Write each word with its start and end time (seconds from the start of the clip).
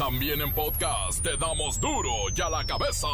También 0.00 0.40
en 0.40 0.50
podcast 0.54 1.22
te 1.22 1.36
damos 1.36 1.78
duro 1.78 2.10
y 2.34 2.40
a 2.40 2.48
la 2.48 2.64
cabeza. 2.64 3.06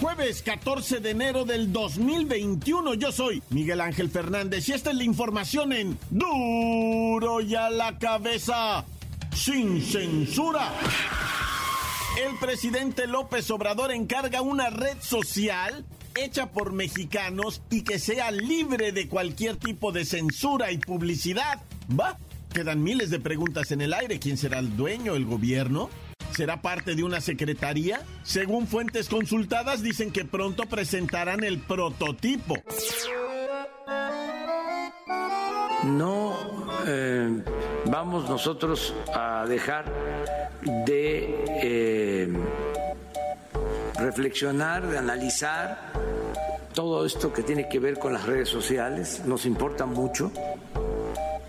Jueves 0.00 0.42
14 0.42 0.98
de 0.98 1.10
enero 1.10 1.44
del 1.44 1.72
2021. 1.72 2.94
Yo 2.94 3.12
soy 3.12 3.40
Miguel 3.50 3.80
Ángel 3.80 4.10
Fernández 4.10 4.68
y 4.68 4.72
esta 4.72 4.90
es 4.90 4.96
la 4.96 5.04
información 5.04 5.72
en 5.72 5.96
Duro 6.10 7.40
y 7.42 7.54
a 7.54 7.70
la 7.70 7.96
cabeza. 7.96 8.84
Sin 9.32 9.80
censura. 9.80 10.72
El 12.16 12.34
presidente 12.40 13.06
López 13.06 13.50
Obrador 13.50 13.92
encarga 13.92 14.40
una 14.40 14.70
red 14.70 14.96
social 15.00 15.84
hecha 16.16 16.50
por 16.50 16.72
mexicanos 16.72 17.60
y 17.70 17.82
que 17.82 17.98
sea 17.98 18.30
libre 18.30 18.92
de 18.92 19.06
cualquier 19.06 19.56
tipo 19.56 19.92
de 19.92 20.06
censura 20.06 20.72
y 20.72 20.78
publicidad. 20.78 21.62
Va, 21.88 22.18
quedan 22.54 22.82
miles 22.82 23.10
de 23.10 23.20
preguntas 23.20 23.70
en 23.70 23.82
el 23.82 23.92
aire. 23.92 24.18
¿Quién 24.18 24.38
será 24.38 24.60
el 24.60 24.76
dueño? 24.76 25.14
¿El 25.14 25.26
gobierno? 25.26 25.90
¿Será 26.34 26.62
parte 26.62 26.94
de 26.94 27.04
una 27.04 27.20
secretaría? 27.20 28.00
Según 28.22 28.66
fuentes 28.66 29.08
consultadas, 29.08 29.82
dicen 29.82 30.10
que 30.10 30.24
pronto 30.24 30.64
presentarán 30.64 31.44
el 31.44 31.58
prototipo. 31.58 32.56
No 35.84 36.34
eh, 36.86 37.42
vamos 37.90 38.28
nosotros 38.28 38.94
a 39.14 39.44
dejar 39.46 39.84
de 40.62 41.44
eh, 41.62 42.28
reflexionar, 43.98 44.86
de 44.86 44.98
analizar 44.98 45.92
todo 46.74 47.06
esto 47.06 47.32
que 47.32 47.42
tiene 47.42 47.68
que 47.68 47.78
ver 47.78 47.98
con 47.98 48.12
las 48.12 48.26
redes 48.26 48.48
sociales. 48.48 49.22
Nos 49.24 49.46
importa 49.46 49.86
mucho, 49.86 50.30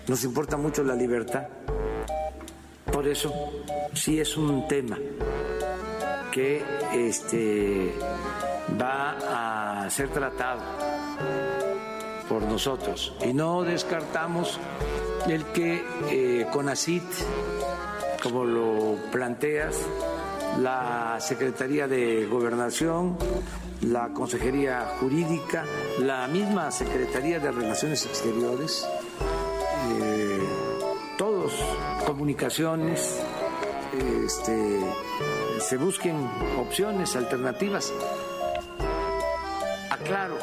nos 0.06 0.24
importa 0.24 0.56
mucho 0.56 0.82
la 0.82 0.94
libertad. 0.94 1.48
Por 2.92 3.06
eso 3.06 3.32
sí 3.94 4.18
es 4.20 4.36
un 4.36 4.66
tema 4.66 4.98
que 6.32 6.62
este, 6.94 7.94
va 8.80 9.84
a 9.84 9.90
ser 9.90 10.08
tratado 10.08 10.60
por 12.28 12.42
nosotros 12.42 13.12
y 13.24 13.32
no 13.32 13.62
descartamos 13.62 14.58
el 15.28 15.44
que 15.46 15.84
eh, 16.10 16.46
CONACIT, 16.52 17.02
como 18.22 18.44
lo 18.44 18.96
planteas, 19.10 19.76
la 20.58 21.18
Secretaría 21.20 21.86
de 21.86 22.26
Gobernación, 22.26 23.16
la 23.82 24.08
Consejería 24.08 24.96
Jurídica, 25.00 25.64
la 26.00 26.26
misma 26.28 26.70
Secretaría 26.70 27.38
de 27.38 27.52
Relaciones 27.52 28.04
Exteriores, 28.06 28.88
eh, 30.00 30.40
todos, 31.16 31.52
comunicaciones, 32.06 33.20
este, 34.24 34.80
se 35.60 35.76
busquen 35.76 36.16
opciones, 36.58 37.16
alternativas. 37.16 37.92
Aclaro, 39.90 40.38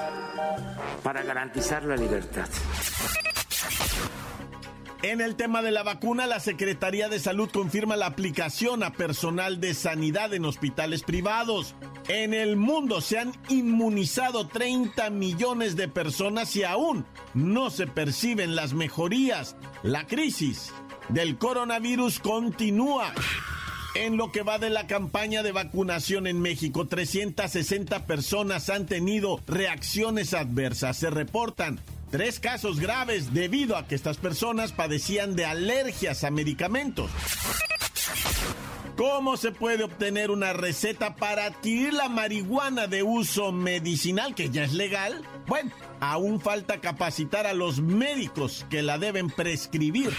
para 1.03 1.23
garantizar 1.23 1.83
la 1.83 1.95
libertad. 1.95 2.47
En 5.05 5.21
el 5.21 5.35
tema 5.35 5.61
de 5.61 5.69
la 5.69 5.83
vacuna, 5.83 6.25
la 6.25 6.39
Secretaría 6.39 7.09
de 7.09 7.19
Salud 7.19 7.47
confirma 7.51 7.95
la 7.95 8.07
aplicación 8.07 8.81
a 8.81 8.93
personal 8.93 9.59
de 9.59 9.75
sanidad 9.75 10.33
en 10.33 10.45
hospitales 10.45 11.03
privados. 11.03 11.75
En 12.07 12.33
el 12.33 12.55
mundo 12.55 13.01
se 13.01 13.19
han 13.19 13.31
inmunizado 13.47 14.47
30 14.47 15.11
millones 15.11 15.75
de 15.75 15.87
personas 15.87 16.55
y 16.55 16.63
aún 16.63 17.05
no 17.35 17.69
se 17.69 17.85
perciben 17.85 18.55
las 18.55 18.73
mejorías. 18.73 19.55
La 19.83 20.07
crisis 20.07 20.73
del 21.09 21.37
coronavirus 21.37 22.19
continúa. 22.19 23.13
En 23.95 24.17
lo 24.17 24.29
que 24.29 24.43
va 24.43 24.59
de 24.59 24.69
la 24.69 24.87
campaña 24.87 25.41
de 25.41 25.53
vacunación 25.53 26.27
en 26.27 26.41
México, 26.41 26.85
360 26.85 28.05
personas 28.05 28.69
han 28.69 28.87
tenido 28.87 29.39
reacciones 29.47 30.33
adversas. 30.33 30.97
Se 30.97 31.09
reportan 31.09 31.79
tres 32.11 32.41
casos 32.41 32.81
graves 32.81 33.33
debido 33.33 33.77
a 33.77 33.87
que 33.87 33.95
estas 33.95 34.17
personas 34.17 34.73
padecían 34.73 35.37
de 35.37 35.45
alergias 35.45 36.25
a 36.25 36.29
medicamentos. 36.29 37.09
¿Cómo 38.97 39.37
se 39.37 39.53
puede 39.53 39.85
obtener 39.85 40.29
una 40.29 40.51
receta 40.51 41.15
para 41.15 41.45
adquirir 41.45 41.93
la 41.93 42.09
marihuana 42.09 42.87
de 42.87 43.01
uso 43.01 43.53
medicinal 43.53 44.35
que 44.35 44.49
ya 44.49 44.65
es 44.65 44.73
legal? 44.73 45.21
Bueno, 45.47 45.71
aún 46.01 46.41
falta 46.41 46.81
capacitar 46.81 47.47
a 47.47 47.53
los 47.53 47.79
médicos 47.79 48.65
que 48.69 48.81
la 48.81 48.97
deben 48.97 49.29
prescribir. 49.29 50.11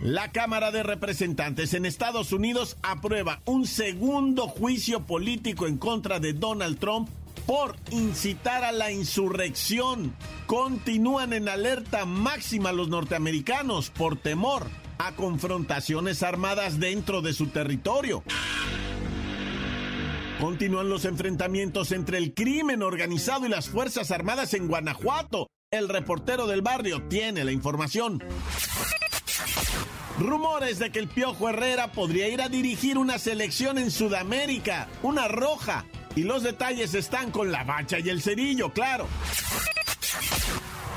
La 0.00 0.30
Cámara 0.30 0.70
de 0.72 0.82
Representantes 0.82 1.72
en 1.72 1.86
Estados 1.86 2.32
Unidos 2.32 2.76
aprueba 2.82 3.40
un 3.46 3.66
segundo 3.66 4.46
juicio 4.46 5.06
político 5.06 5.66
en 5.66 5.78
contra 5.78 6.20
de 6.20 6.34
Donald 6.34 6.78
Trump 6.78 7.08
por 7.46 7.76
incitar 7.90 8.62
a 8.62 8.72
la 8.72 8.92
insurrección. 8.92 10.14
Continúan 10.46 11.32
en 11.32 11.48
alerta 11.48 12.04
máxima 12.04 12.72
los 12.72 12.88
norteamericanos 12.88 13.88
por 13.90 14.18
temor 14.18 14.66
a 14.98 15.12
confrontaciones 15.12 16.22
armadas 16.22 16.78
dentro 16.78 17.22
de 17.22 17.32
su 17.32 17.46
territorio. 17.46 18.22
Continúan 20.40 20.90
los 20.90 21.06
enfrentamientos 21.06 21.92
entre 21.92 22.18
el 22.18 22.34
crimen 22.34 22.82
organizado 22.82 23.46
y 23.46 23.48
las 23.48 23.70
Fuerzas 23.70 24.10
Armadas 24.10 24.52
en 24.52 24.68
Guanajuato. 24.68 25.48
El 25.70 25.88
reportero 25.88 26.46
del 26.46 26.60
barrio 26.60 27.02
tiene 27.08 27.44
la 27.44 27.52
información. 27.52 28.22
Rumores 30.18 30.78
de 30.78 30.90
que 30.90 30.98
el 30.98 31.08
Piojo 31.08 31.50
Herrera 31.50 31.92
podría 31.92 32.28
ir 32.28 32.40
a 32.40 32.48
dirigir 32.48 32.96
una 32.96 33.18
selección 33.18 33.76
en 33.76 33.90
Sudamérica, 33.90 34.88
una 35.02 35.28
roja. 35.28 35.84
Y 36.14 36.22
los 36.22 36.42
detalles 36.42 36.94
están 36.94 37.30
con 37.30 37.52
la 37.52 37.64
bacha 37.64 37.98
y 37.98 38.08
el 38.08 38.22
cerillo, 38.22 38.72
claro. 38.72 39.06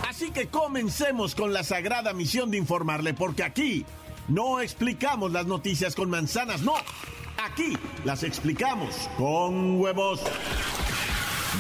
Así 0.07 0.31
que 0.31 0.47
comencemos 0.47 1.35
con 1.35 1.51
la 1.51 1.63
sagrada 1.63 2.13
misión 2.13 2.49
de 2.49 2.57
informarle, 2.57 3.13
porque 3.13 3.43
aquí 3.43 3.85
no 4.29 4.61
explicamos 4.61 5.31
las 5.33 5.45
noticias 5.45 5.95
con 5.95 6.09
manzanas, 6.09 6.61
no. 6.61 6.75
Aquí 7.43 7.77
las 8.05 8.23
explicamos 8.23 9.09
con 9.17 9.79
huevos. 9.81 10.21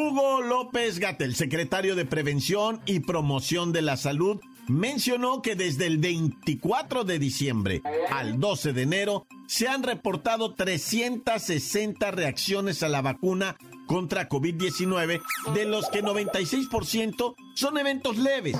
Hugo 0.00 0.42
López 0.42 1.00
Gatel, 1.00 1.34
secretario 1.34 1.96
de 1.96 2.04
Prevención 2.04 2.80
y 2.86 3.00
Promoción 3.00 3.72
de 3.72 3.82
la 3.82 3.96
Salud, 3.96 4.40
mencionó 4.68 5.42
que 5.42 5.56
desde 5.56 5.86
el 5.86 5.98
24 5.98 7.02
de 7.02 7.18
diciembre 7.18 7.82
al 8.08 8.38
12 8.38 8.74
de 8.74 8.82
enero 8.82 9.26
se 9.48 9.66
han 9.66 9.82
reportado 9.82 10.54
360 10.54 12.12
reacciones 12.12 12.84
a 12.84 12.88
la 12.88 13.02
vacuna 13.02 13.56
contra 13.88 14.28
COVID-19, 14.28 15.20
de 15.52 15.64
los 15.64 15.88
que 15.88 16.04
96% 16.04 17.34
son 17.56 17.76
eventos 17.76 18.18
leves. 18.18 18.56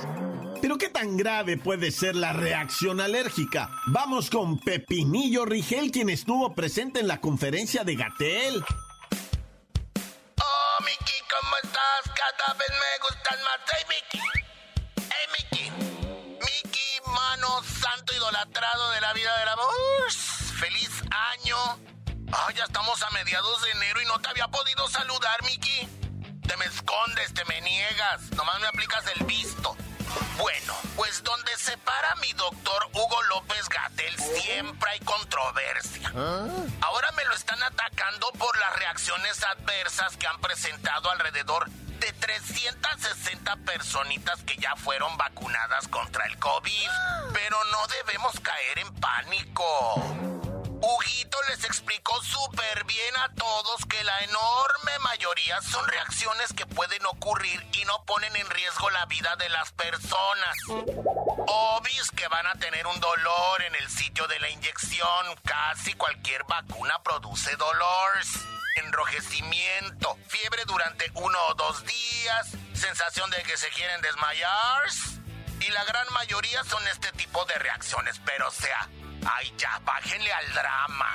Pero 0.61 0.77
¿qué 0.77 0.89
tan 0.89 1.15
grave 1.15 1.55
puede 1.55 1.91
ser 1.91 2.17
la 2.17 2.33
reacción 2.33 2.99
alérgica? 2.99 3.69
Vamos 3.87 4.29
con 4.29 4.59
Pepinillo 4.59 5.45
Rigel, 5.45 5.91
quien 5.91 6.09
estuvo 6.09 6.53
presente 6.53 6.99
en 6.99 7.07
la 7.07 7.21
conferencia 7.21 7.85
de 7.85 7.95
Gatel. 7.95 8.61
Oh, 11.61 11.67
Miki, 11.67 11.71
¿cómo 11.71 11.71
estás? 11.73 12.13
Cada 12.15 12.53
vez 12.53 12.69
me 12.69 12.99
gustan 13.01 13.43
más. 13.43 13.59
Hey, 13.71 13.85
Miki. 13.89 14.23
Hey, 14.95 15.27
Miki. 15.37 15.71
Miki, 16.39 17.01
mano 17.11 17.63
santo 17.63 18.13
idolatrado 18.13 18.91
de 18.91 19.01
la 19.01 19.13
vida 19.13 19.37
del 19.39 19.49
amor. 19.49 20.11
¡Feliz 20.59 21.01
año! 21.09 21.79
Ah, 22.31 22.51
ya 22.55 22.65
estamos 22.65 23.01
a 23.01 23.09
mediados 23.11 23.61
de 23.61 23.71
enero 23.71 24.01
y 24.01 24.05
no 24.05 24.19
te 24.19 24.29
había 24.29 24.47
podido 24.47 24.87
saludar, 24.87 25.43
Miki. 25.43 25.87
Te 26.47 26.57
me 26.57 26.65
escondes, 26.65 27.33
te 27.33 27.45
me 27.45 27.61
niegas. 27.61 28.21
Nomás 28.31 28.59
me 28.59 28.67
aplicas 28.67 29.05
el 29.15 29.25
visto. 29.25 29.75
Bueno, 30.39 30.73
pues 30.95 31.21
donde 31.21 31.51
se 31.57 31.77
para 31.79 32.15
mi 32.15 32.31
doctor 32.31 32.87
Hugo 32.93 33.21
López 33.23 33.67
Gatel 33.67 34.17
siempre 34.17 34.89
hay 34.89 34.99
controversia. 34.99 36.09
Ahora 36.79 37.11
me 37.17 37.25
lo 37.25 37.33
están 37.35 37.61
atacando 37.61 38.31
por 38.37 38.57
las 38.57 38.73
reacciones 38.77 39.43
adversas 39.43 40.15
que 40.15 40.27
han 40.27 40.39
presentado 40.39 41.11
alrededor 41.11 41.69
de 41.69 42.13
360 42.13 43.55
personitas 43.57 44.41
que 44.43 44.55
ya 44.55 44.77
fueron 44.77 45.17
vacunadas 45.17 45.89
contra 45.89 46.25
el 46.25 46.39
COVID. 46.39 46.89
Pero 47.33 47.57
no 47.71 47.87
debemos 47.87 48.39
caer 48.39 48.79
en 48.79 48.95
pánico. 48.95 50.28
Huguito 50.81 51.37
les 51.49 51.63
explicó 51.65 52.21
súper 52.23 52.83
bien 52.85 53.17
a 53.17 53.33
todos 53.35 53.85
que 53.85 54.03
la 54.03 54.19
enorme 54.21 54.99
mayoría 54.99 55.61
son 55.61 55.85
reacciones 55.87 56.53
que 56.53 56.65
pueden 56.65 57.05
ocurrir 57.05 57.65
y 57.73 57.83
no 57.85 58.03
ponen 58.05 58.33
en 58.35 58.49
riesgo 58.49 58.89
la 58.89 59.05
vida 59.07 59.35
de 59.35 59.49
las 59.49 59.71
personas. 59.73 60.55
Obis 61.47 62.11
que 62.11 62.27
van 62.29 62.47
a 62.47 62.53
tener 62.55 62.87
un 62.87 62.99
dolor 62.99 63.61
en 63.63 63.75
el 63.75 63.89
sitio 63.89 64.27
de 64.27 64.39
la 64.39 64.49
inyección. 64.49 65.35
Casi 65.43 65.93
cualquier 65.95 66.43
vacuna 66.45 67.01
produce 67.03 67.55
dolor. 67.57 68.09
Enrojecimiento, 68.75 70.17
fiebre 70.27 70.63
durante 70.65 71.11
uno 71.15 71.37
o 71.49 71.53
dos 71.55 71.83
días, 71.85 72.47
sensación 72.73 73.29
de 73.31 73.43
que 73.43 73.57
se 73.57 73.69
quieren 73.71 74.01
desmayar. 74.01 74.83
Y 75.59 75.69
la 75.71 75.83
gran 75.83 76.07
mayoría 76.13 76.63
son 76.63 76.87
este 76.87 77.11
tipo 77.11 77.43
de 77.45 77.55
reacciones, 77.55 78.21
pero 78.23 78.49
sea, 78.49 78.87
Ay, 79.25 79.51
ya, 79.57 79.81
bájenle 79.85 80.31
al 80.31 80.53
drama. 80.53 81.05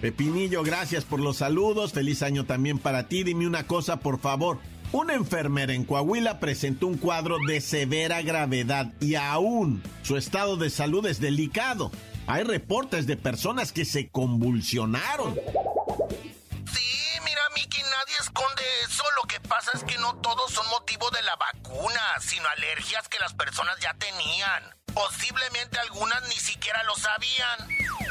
Pepinillo, 0.00 0.62
gracias 0.62 1.04
por 1.04 1.20
los 1.20 1.36
saludos. 1.38 1.92
Feliz 1.92 2.22
año 2.22 2.46
también 2.46 2.78
para 2.78 3.06
ti. 3.08 3.22
Dime 3.22 3.46
una 3.46 3.66
cosa, 3.66 4.00
por 4.00 4.18
favor. 4.18 4.58
Una 4.92 5.14
enfermera 5.14 5.72
en 5.72 5.84
Coahuila 5.84 6.40
presentó 6.40 6.88
un 6.88 6.96
cuadro 6.98 7.36
de 7.46 7.60
severa 7.60 8.22
gravedad 8.22 8.92
y 8.98 9.14
aún 9.14 9.82
su 10.02 10.16
estado 10.16 10.56
de 10.56 10.68
salud 10.68 11.06
es 11.06 11.20
delicado. 11.20 11.92
Hay 12.26 12.42
reportes 12.42 13.06
de 13.06 13.16
personas 13.16 13.72
que 13.72 13.84
se 13.84 14.08
convulsionaron. 14.08 15.34
Sí, 15.34 17.20
mira, 17.24 17.42
Miki, 17.54 17.82
nadie 17.82 18.14
esconde 18.20 18.62
eso. 18.84 19.04
Lo 19.20 19.28
que 19.28 19.38
pasa 19.48 19.70
es 19.74 19.84
que 19.84 19.98
no 19.98 20.16
todos 20.16 20.50
son 20.50 20.68
motivo 20.70 21.08
de 21.10 21.22
la 21.22 21.36
vacuna, 21.36 22.00
sino 22.20 22.48
alergias 22.48 23.08
que 23.08 23.18
las 23.20 23.34
personas 23.34 23.76
ya 23.80 23.94
tenían. 23.94 24.74
Posiblemente 24.94 25.78
algunas 25.78 26.22
ni 26.28 26.36
siquiera 26.36 26.82
lo 26.84 26.94
sabían. 26.96 27.68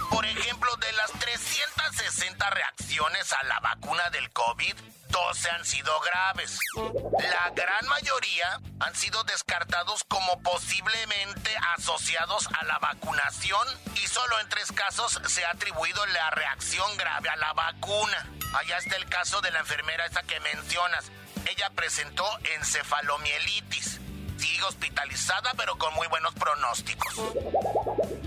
Por 0.10 0.26
ejemplo, 0.26 0.76
de 0.78 0.92
las 0.94 1.12
360 1.12 2.50
reacciones 2.50 3.34
a 3.34 3.44
la 3.44 3.60
vacuna 3.60 4.10
del 4.10 4.30
COVID, 4.32 4.76
12 5.10 5.50
han 5.52 5.66
sido 5.66 5.92
graves. 6.02 6.60
La 6.76 7.50
gran 7.52 7.88
mayoría 7.88 8.60
han 8.80 8.96
sido 8.96 9.24
descartados 9.24 10.04
como 10.06 10.42
posiblemente 10.42 11.56
asociados 11.78 12.48
a 12.60 12.64
la 12.66 12.80
vacunación 12.80 13.68
y 13.96 14.08
solo 14.08 14.40
en 14.40 14.50
tres 14.50 14.72
casos 14.72 15.20
se 15.28 15.46
ha 15.46 15.52
atribuido 15.52 16.06
la 16.08 16.30
reacción 16.32 16.96
grave 16.98 17.30
a 17.30 17.36
la 17.36 17.54
vacuna. 17.54 18.28
Allá 18.56 18.78
está 18.78 18.96
el 18.96 19.08
caso 19.08 19.42
de 19.42 19.52
la 19.52 19.60
enfermera 19.60 20.06
esa 20.06 20.24
que 20.24 20.40
mencionas. 20.40 21.12
Ella 21.46 21.70
presentó 21.72 22.26
encefalomielitis 22.56 23.99
sigue 24.40 24.64
hospitalizada, 24.64 25.52
pero 25.58 25.78
con 25.78 25.94
muy 25.96 26.08
buenos 26.08 26.34
pronósticos. 26.34 27.14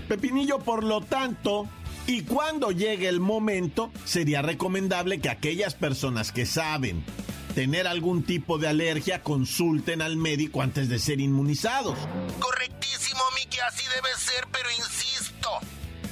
Pepinillo, 0.07 0.59
por 0.59 0.83
lo 0.83 1.01
tanto, 1.01 1.67
y 2.05 2.23
cuando 2.23 2.71
llegue 2.71 3.07
el 3.07 3.19
momento, 3.19 3.91
sería 4.05 4.41
recomendable 4.41 5.19
que 5.19 5.29
aquellas 5.29 5.73
personas 5.73 6.31
que 6.31 6.45
saben 6.45 7.05
tener 7.55 7.87
algún 7.87 8.23
tipo 8.23 8.57
de 8.57 8.67
alergia 8.67 9.21
consulten 9.21 10.01
al 10.01 10.17
médico 10.17 10.61
antes 10.61 10.89
de 10.89 10.99
ser 10.99 11.19
inmunizados. 11.19 11.97
Correctísimo, 12.39 13.21
Miki, 13.35 13.59
así 13.59 13.85
debe 13.95 14.15
ser, 14.17 14.47
pero 14.51 14.69
insisto, 14.71 15.49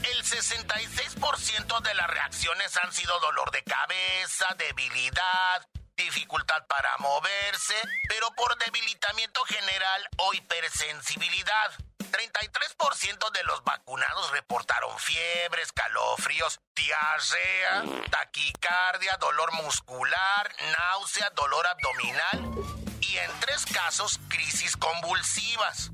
el 0.04 0.24
66% 0.24 1.82
de 1.82 1.94
las 1.96 2.08
reacciones 2.08 2.78
han 2.84 2.92
sido 2.94 3.20
dolor 3.20 3.52
de 3.52 3.64
cabeza, 3.64 4.46
debilidad, 4.58 5.68
dificultad 6.02 6.66
para 6.68 6.98
moverse, 6.98 7.76
pero 8.08 8.32
por 8.32 8.58
debilitamiento 8.58 9.44
general 9.46 10.10
o 10.18 10.34
hipersensibilidad. 10.34 11.72
33% 12.12 13.32
de 13.32 13.44
los 13.44 13.64
vacunados 13.64 14.32
reportaron 14.32 14.98
fiebre, 15.00 15.62
escalofríos, 15.62 16.60
diarrea, 16.76 17.84
taquicardia, 18.10 19.18
dolor 19.18 19.54
muscular, 19.54 20.52
náusea, 20.78 21.30
dolor 21.32 21.66
abdominal 21.68 22.52
y 23.00 23.18
en 23.18 23.40
tres 23.40 23.66
casos 23.66 24.20
crisis 24.28 24.76
convulsivas. 24.76 25.92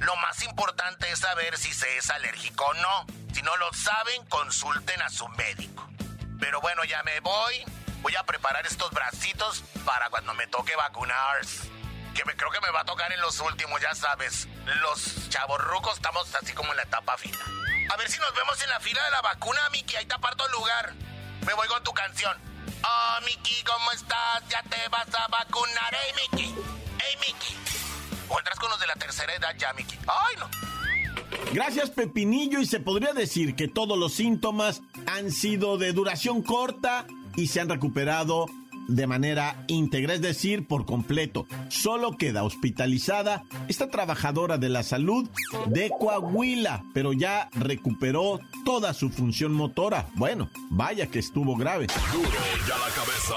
Lo 0.00 0.14
más 0.16 0.42
importante 0.42 1.10
es 1.10 1.20
saber 1.20 1.56
si 1.58 1.72
se 1.72 1.96
es 1.96 2.10
alérgico 2.10 2.64
o 2.66 2.74
no. 2.74 3.06
Si 3.34 3.42
no 3.42 3.56
lo 3.56 3.72
saben, 3.72 4.24
consulten 4.26 5.00
a 5.02 5.08
su 5.08 5.26
médico. 5.30 5.88
Pero 6.38 6.60
bueno, 6.60 6.84
ya 6.84 7.02
me 7.02 7.20
voy. 7.20 7.64
Voy 8.06 8.14
a 8.14 8.22
preparar 8.22 8.64
estos 8.64 8.88
bracitos 8.92 9.64
para 9.84 10.08
cuando 10.10 10.32
me 10.34 10.46
toque 10.46 10.76
vacunar. 10.76 11.40
Que 12.14 12.24
me 12.24 12.36
creo 12.36 12.52
que 12.52 12.60
me 12.60 12.70
va 12.70 12.82
a 12.82 12.84
tocar 12.84 13.10
en 13.10 13.20
los 13.20 13.40
últimos, 13.40 13.80
ya 13.82 13.96
sabes. 13.96 14.46
Los 14.80 15.28
chavorrucos 15.28 15.94
estamos 15.94 16.32
así 16.36 16.52
como 16.52 16.70
en 16.70 16.76
la 16.76 16.84
etapa 16.84 17.16
final. 17.18 17.40
A 17.90 17.96
ver 17.96 18.08
si 18.08 18.20
nos 18.20 18.32
vemos 18.32 18.62
en 18.62 18.68
la 18.68 18.78
fila 18.78 19.04
de 19.06 19.10
la 19.10 19.22
vacuna, 19.22 19.58
Miki. 19.72 19.96
Ahí 19.96 20.06
te 20.06 20.14
aparto 20.14 20.46
el 20.46 20.52
lugar. 20.52 20.94
Me 21.44 21.52
voy 21.54 21.66
con 21.66 21.82
tu 21.82 21.92
canción. 21.94 22.38
Oh, 22.84 23.24
Miki, 23.24 23.64
¿cómo 23.64 23.90
estás? 23.90 24.44
Ya 24.50 24.62
te 24.62 24.88
vas 24.88 25.12
a 25.12 25.26
vacunar. 25.26 25.90
Hey, 25.90 26.12
Miki. 26.30 26.54
Hey, 27.00 27.16
Miki. 27.18 27.56
O 28.28 28.38
con 28.60 28.70
los 28.70 28.78
de 28.78 28.86
la 28.86 28.94
tercera 28.94 29.34
edad 29.34 29.52
ya, 29.58 29.72
Miki. 29.72 29.98
Ay, 30.06 30.36
no. 30.38 30.48
Gracias 31.52 31.90
Pepinillo 31.90 32.60
y 32.60 32.66
se 32.66 32.78
podría 32.78 33.12
decir 33.12 33.56
que 33.56 33.66
todos 33.66 33.98
los 33.98 34.14
síntomas 34.14 34.82
han 35.08 35.32
sido 35.32 35.76
de 35.76 35.92
duración 35.92 36.42
corta 36.44 37.04
y 37.36 37.48
se 37.48 37.60
han 37.60 37.68
recuperado 37.68 38.46
de 38.88 39.06
manera 39.06 39.64
íntegra, 39.66 40.14
es 40.14 40.20
decir, 40.20 40.66
por 40.66 40.86
completo. 40.86 41.46
Solo 41.68 42.16
queda 42.16 42.44
hospitalizada 42.44 43.44
esta 43.68 43.88
trabajadora 43.88 44.58
de 44.58 44.68
la 44.68 44.82
salud 44.82 45.28
de 45.66 45.90
Coahuila, 45.98 46.84
pero 46.94 47.12
ya 47.12 47.48
recuperó 47.52 48.40
toda 48.64 48.94
su 48.94 49.10
función 49.10 49.52
motora. 49.52 50.08
Bueno, 50.14 50.50
vaya 50.70 51.08
que 51.08 51.18
estuvo 51.18 51.56
grave. 51.56 51.88
Duro 52.12 52.28
ya 52.68 52.78
la 52.78 52.94
cabeza. 52.94 53.34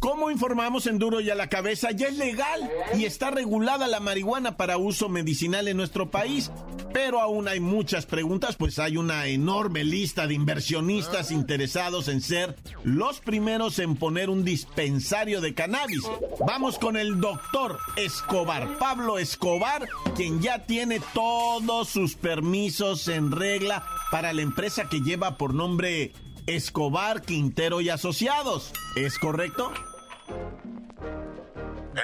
Como 0.00 0.30
informamos 0.30 0.86
en 0.86 0.98
Duro 0.98 1.20
y 1.20 1.28
a 1.28 1.34
la 1.34 1.48
cabeza, 1.48 1.90
ya 1.90 2.08
es 2.08 2.16
legal 2.16 2.70
y 2.96 3.04
está 3.04 3.30
regulada 3.30 3.86
la 3.86 4.00
marihuana 4.00 4.56
para 4.56 4.78
uso 4.78 5.10
medicinal 5.10 5.68
en 5.68 5.76
nuestro 5.76 6.10
país. 6.10 6.50
Pero 6.92 7.20
aún 7.20 7.48
hay 7.48 7.60
muchas 7.60 8.06
preguntas, 8.06 8.56
pues 8.56 8.78
hay 8.78 8.96
una 8.96 9.26
enorme 9.26 9.84
lista 9.84 10.26
de 10.26 10.34
inversionistas 10.34 11.30
interesados 11.30 12.08
en 12.08 12.20
ser 12.20 12.56
los 12.84 13.20
primeros 13.20 13.78
en 13.78 13.96
poner 13.96 14.30
un 14.30 14.44
dispensario 14.44 15.40
de 15.40 15.54
cannabis. 15.54 16.02
Vamos 16.46 16.78
con 16.78 16.96
el 16.96 17.20
doctor 17.20 17.78
Escobar, 17.96 18.78
Pablo 18.78 19.18
Escobar, 19.18 19.88
quien 20.16 20.40
ya 20.40 20.66
tiene 20.66 21.00
todos 21.14 21.88
sus 21.88 22.14
permisos 22.16 23.08
en 23.08 23.30
regla 23.30 23.84
para 24.10 24.32
la 24.32 24.42
empresa 24.42 24.88
que 24.88 25.00
lleva 25.00 25.36
por 25.36 25.54
nombre 25.54 26.12
Escobar, 26.46 27.22
Quintero 27.22 27.80
y 27.80 27.90
Asociados. 27.90 28.72
¿Es 28.96 29.18
correcto? 29.18 29.72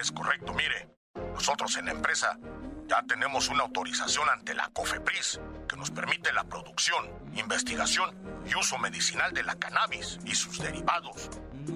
Es 0.00 0.12
correcto, 0.12 0.52
mire. 0.52 0.95
Nosotros 1.34 1.76
en 1.76 1.86
la 1.86 1.92
empresa 1.92 2.38
ya 2.86 3.02
tenemos 3.02 3.48
una 3.48 3.62
autorización 3.62 4.28
ante 4.28 4.54
la 4.54 4.68
COFEPRIS 4.68 5.40
que 5.68 5.76
nos 5.76 5.90
permite 5.90 6.32
la 6.32 6.44
producción, 6.44 7.10
investigación 7.34 8.16
y 8.46 8.54
uso 8.54 8.78
medicinal 8.78 9.32
de 9.32 9.42
la 9.42 9.56
cannabis 9.56 10.18
y 10.24 10.34
sus 10.34 10.58
derivados. 10.58 11.28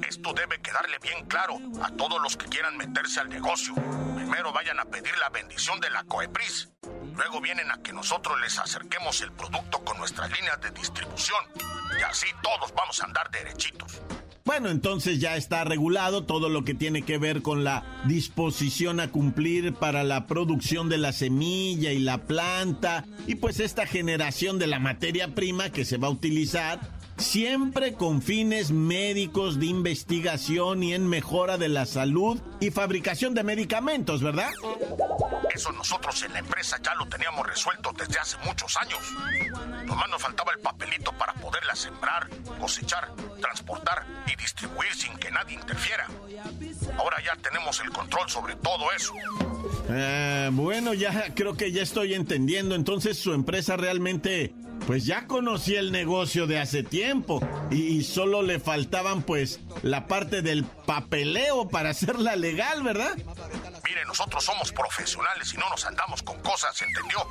Esto 0.08 0.32
debe 0.32 0.60
quedarle 0.60 0.98
bien 0.98 1.26
claro 1.26 1.58
a 1.82 1.90
todos 1.90 2.22
los 2.22 2.36
que 2.36 2.46
quieran 2.46 2.76
meterse 2.76 3.20
al 3.20 3.28
negocio. 3.28 3.74
Primero 4.14 4.52
vayan 4.52 4.78
a 4.78 4.84
pedir 4.84 5.16
la 5.18 5.30
bendición 5.30 5.80
de 5.80 5.90
la 5.90 6.04
COEPRIS. 6.04 6.70
Luego 7.14 7.40
vienen 7.40 7.70
a 7.70 7.82
que 7.82 7.92
nosotros 7.92 8.40
les 8.40 8.58
acerquemos 8.58 9.20
el 9.20 9.32
producto 9.32 9.84
con 9.84 9.98
nuestras 9.98 10.30
líneas 10.30 10.60
de 10.60 10.70
distribución. 10.70 11.44
Y 11.98 12.02
así 12.02 12.28
todos 12.42 12.72
vamos 12.72 13.00
a 13.00 13.06
andar 13.06 13.30
derechitos. 13.30 14.00
Bueno, 14.50 14.68
entonces 14.70 15.20
ya 15.20 15.36
está 15.36 15.62
regulado 15.62 16.24
todo 16.24 16.48
lo 16.48 16.64
que 16.64 16.74
tiene 16.74 17.02
que 17.02 17.18
ver 17.18 17.40
con 17.40 17.62
la 17.62 17.84
disposición 18.06 18.98
a 18.98 19.12
cumplir 19.12 19.74
para 19.74 20.02
la 20.02 20.26
producción 20.26 20.88
de 20.88 20.98
la 20.98 21.12
semilla 21.12 21.92
y 21.92 22.00
la 22.00 22.18
planta. 22.18 23.04
Y 23.28 23.36
pues 23.36 23.60
esta 23.60 23.86
generación 23.86 24.58
de 24.58 24.66
la 24.66 24.80
materia 24.80 25.36
prima 25.36 25.70
que 25.70 25.84
se 25.84 25.98
va 25.98 26.08
a 26.08 26.10
utilizar 26.10 26.80
siempre 27.20 27.94
con 27.94 28.22
fines 28.22 28.70
médicos 28.70 29.60
de 29.60 29.66
investigación 29.66 30.82
y 30.82 30.94
en 30.94 31.06
mejora 31.06 31.58
de 31.58 31.68
la 31.68 31.86
salud 31.86 32.40
y 32.60 32.70
fabricación 32.70 33.34
de 33.34 33.44
medicamentos, 33.44 34.22
¿verdad? 34.22 34.50
Eso 35.54 35.72
nosotros 35.72 36.22
en 36.22 36.32
la 36.32 36.38
empresa 36.38 36.78
ya 36.82 36.94
lo 36.94 37.06
teníamos 37.06 37.46
resuelto 37.46 37.92
desde 37.96 38.18
hace 38.18 38.36
muchos 38.46 38.76
años. 38.76 38.98
Nomás 39.86 40.08
nos 40.08 40.22
faltaba 40.22 40.52
el 40.52 40.60
papelito 40.60 41.12
para 41.12 41.34
poderla 41.34 41.74
sembrar, 41.74 42.28
cosechar, 42.60 43.12
transportar 43.40 44.06
y 44.26 44.36
distribuir 44.36 44.94
sin 44.94 45.16
que 45.18 45.30
nadie 45.30 45.54
interfiera. 45.54 46.06
Ahora 46.98 47.16
ya 47.24 47.36
tenemos 47.42 47.80
el 47.80 47.90
control 47.90 48.28
sobre 48.30 48.54
todo 48.56 48.92
eso. 48.96 49.14
Eh, 49.88 50.50
bueno, 50.52 50.94
ya 50.94 51.34
creo 51.34 51.56
que 51.56 51.72
ya 51.72 51.82
estoy 51.82 52.14
entendiendo. 52.14 52.74
Entonces 52.74 53.18
su 53.18 53.32
empresa 53.32 53.76
realmente, 53.76 54.54
pues 54.86 55.06
ya 55.06 55.26
conocía 55.26 55.80
el 55.80 55.92
negocio 55.92 56.46
de 56.46 56.58
hace 56.58 56.82
tiempo 56.82 57.40
y, 57.70 58.02
solo 58.04 58.42
le 58.42 58.58
faltaban 58.58 59.22
pues 59.22 59.60
la 59.82 60.06
parte 60.06 60.42
del 60.42 60.64
papeleo 60.64 61.68
para 61.68 61.90
hacerla 62.00 62.36
legal, 62.36 62.82
¿verdad? 62.82 63.16
Mire, 63.84 64.04
nosotros 64.04 64.44
somos 64.44 64.72
profesionales 64.72 65.52
y 65.54 65.56
no 65.58 65.68
nos 65.68 65.84
andamos 65.84 66.22
con 66.22 66.40
cosas, 66.42 66.80
¿entendió? 66.82 67.26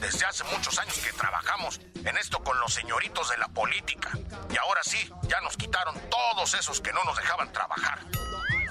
Desde 0.00 0.24
hace 0.26 0.44
muchos 0.44 0.78
años 0.78 0.98
que 0.98 1.12
trabajamos 1.12 1.80
en 2.04 2.16
esto 2.18 2.38
con 2.42 2.58
los 2.60 2.72
señoritos 2.72 3.30
de 3.30 3.38
la 3.38 3.48
política. 3.48 4.10
Y 4.52 4.56
ahora 4.56 4.80
sí, 4.82 4.98
ya 5.28 5.40
nos 5.40 5.56
quitaron 5.56 5.94
todos 6.10 6.54
esos 6.54 6.80
que 6.80 6.92
no 6.92 7.02
nos 7.04 7.16
dejaban 7.16 7.52
trabajar. 7.52 8.00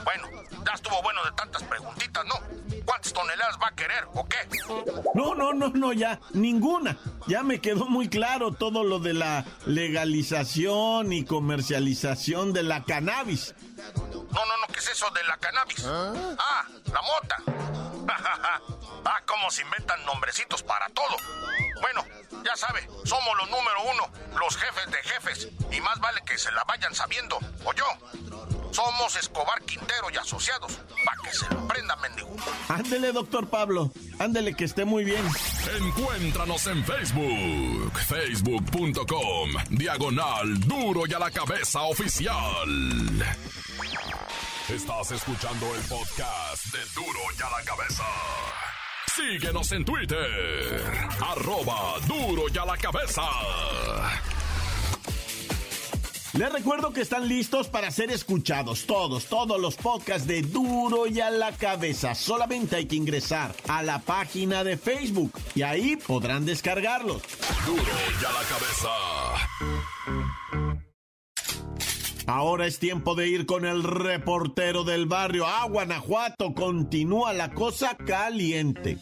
Bueno, 0.04 0.28
ya 0.66 0.74
estuvo 0.74 1.02
bueno 1.02 1.24
de 1.24 1.32
tantas 1.32 1.64
preguntitas, 1.64 2.26
¿no? 2.26 2.36
¿Cuántas 2.86 3.14
toneladas 3.14 3.58
va 3.62 3.68
a 3.68 3.76
querer 3.76 4.06
o 4.14 4.26
qué? 4.28 4.38
No, 5.14 5.36
no, 5.36 5.54
no, 5.54 5.70
no, 5.70 5.94
ya, 5.94 6.20
ninguna. 6.34 6.98
Ya 7.28 7.44
me 7.44 7.62
quedó 7.62 7.86
muy 7.86 8.10
claro 8.10 8.52
todo 8.52 8.84
lo 8.84 9.00
de 9.00 9.14
la 9.14 9.46
legalización 9.66 11.14
y 11.14 11.26
comercialización 11.26 12.54
de 12.54 12.64
la 12.64 12.84
cannabis. 12.84 13.56
No, 13.78 14.46
no, 14.46 14.58
no, 14.58 14.68
¿qué 14.68 14.80
es 14.80 14.90
eso 14.90 15.10
de 15.12 15.24
la 15.24 15.38
cannabis? 15.38 15.86
Ah, 15.88 16.66
la 16.86 17.02
mota. 17.02 17.38
ah, 19.06 19.22
cómo 19.26 19.50
se 19.52 19.62
inventan 19.62 20.04
nombrecitos 20.06 20.64
para 20.64 20.88
todo. 20.90 21.16
Bueno, 21.82 22.04
ya 22.44 22.56
sabe, 22.56 22.88
somos 23.06 23.38
los 23.38 23.50
número 23.50 23.84
uno, 23.84 24.10
los 24.40 24.58
jefes 24.58 24.92
de 24.92 24.98
jefes, 24.98 25.48
y 25.72 25.82
más 25.82 26.00
vale 26.00 26.22
que 26.26 26.38
se 26.38 26.52
la 26.52 26.64
vayan 26.66 26.94
sabiendo, 26.94 27.38
¿o 27.64 27.74
yo? 27.74 27.86
Somos 28.74 29.16
Escobar 29.16 29.62
Quintero 29.66 30.08
y 30.12 30.18
Asociados, 30.18 30.80
para 31.06 31.18
que 31.24 31.32
se 31.38 31.48
lo 31.54 31.60
aprendan, 31.62 32.02
mendigo. 32.02 32.36
Ándele, 32.70 33.12
doctor 33.12 33.48
Pablo, 33.48 33.92
ándele 34.18 34.56
que 34.56 34.66
esté 34.66 34.84
muy 34.84 35.04
bien. 35.04 35.24
Encuéntranos 35.80 36.66
en 36.66 36.84
Facebook, 36.84 38.00
facebook.com, 38.08 39.52
diagonal 39.70 40.60
duro 40.62 41.04
y 41.08 41.14
a 41.14 41.20
la 41.20 41.30
cabeza 41.30 41.84
oficial. 41.84 43.36
Estás 44.70 45.12
escuchando 45.12 45.76
el 45.76 45.82
podcast 45.82 46.66
de 46.74 46.80
Duro 46.96 47.20
y 47.38 47.42
a 47.44 47.50
la 47.50 47.64
cabeza. 47.64 48.04
Síguenos 49.16 49.72
en 49.72 49.86
Twitter, 49.86 50.82
arroba 51.22 52.00
duro 52.08 52.46
y 52.52 52.58
a 52.58 52.66
la 52.66 52.78
cabeza. 52.78 53.22
Les 56.34 56.52
recuerdo 56.52 56.92
que 56.92 57.02
están 57.02 57.28
listos 57.28 57.68
para 57.68 57.92
ser 57.92 58.10
escuchados 58.12 58.86
todos, 58.86 59.26
todos 59.26 59.62
los 59.62 59.76
podcasts 59.76 60.28
de 60.28 60.42
Duro 60.42 61.06
y 61.06 61.20
a 61.20 61.30
la 61.30 61.52
cabeza. 61.52 62.16
Solamente 62.16 62.76
hay 62.76 62.88
que 62.88 62.96
ingresar 62.96 63.54
a 63.68 63.84
la 63.84 64.00
página 64.00 64.64
de 64.64 64.78
Facebook 64.78 65.32
y 65.54 65.62
ahí 65.62 65.96
podrán 65.96 66.46
descargarlos. 66.46 67.22
Duro 67.68 67.84
y 67.84 68.26
a 68.26 68.32
la 68.32 68.42
cabeza. 68.50 68.90
Ahora 72.26 72.66
es 72.66 72.80
tiempo 72.80 73.14
de 73.14 73.28
ir 73.28 73.46
con 73.46 73.66
el 73.66 73.84
reportero 73.84 74.84
del 74.84 75.06
barrio. 75.06 75.46
A 75.46 75.66
Guanajuato 75.68 76.56
continúa 76.56 77.34
la 77.34 77.52
cosa 77.52 77.96
caliente. 77.96 78.98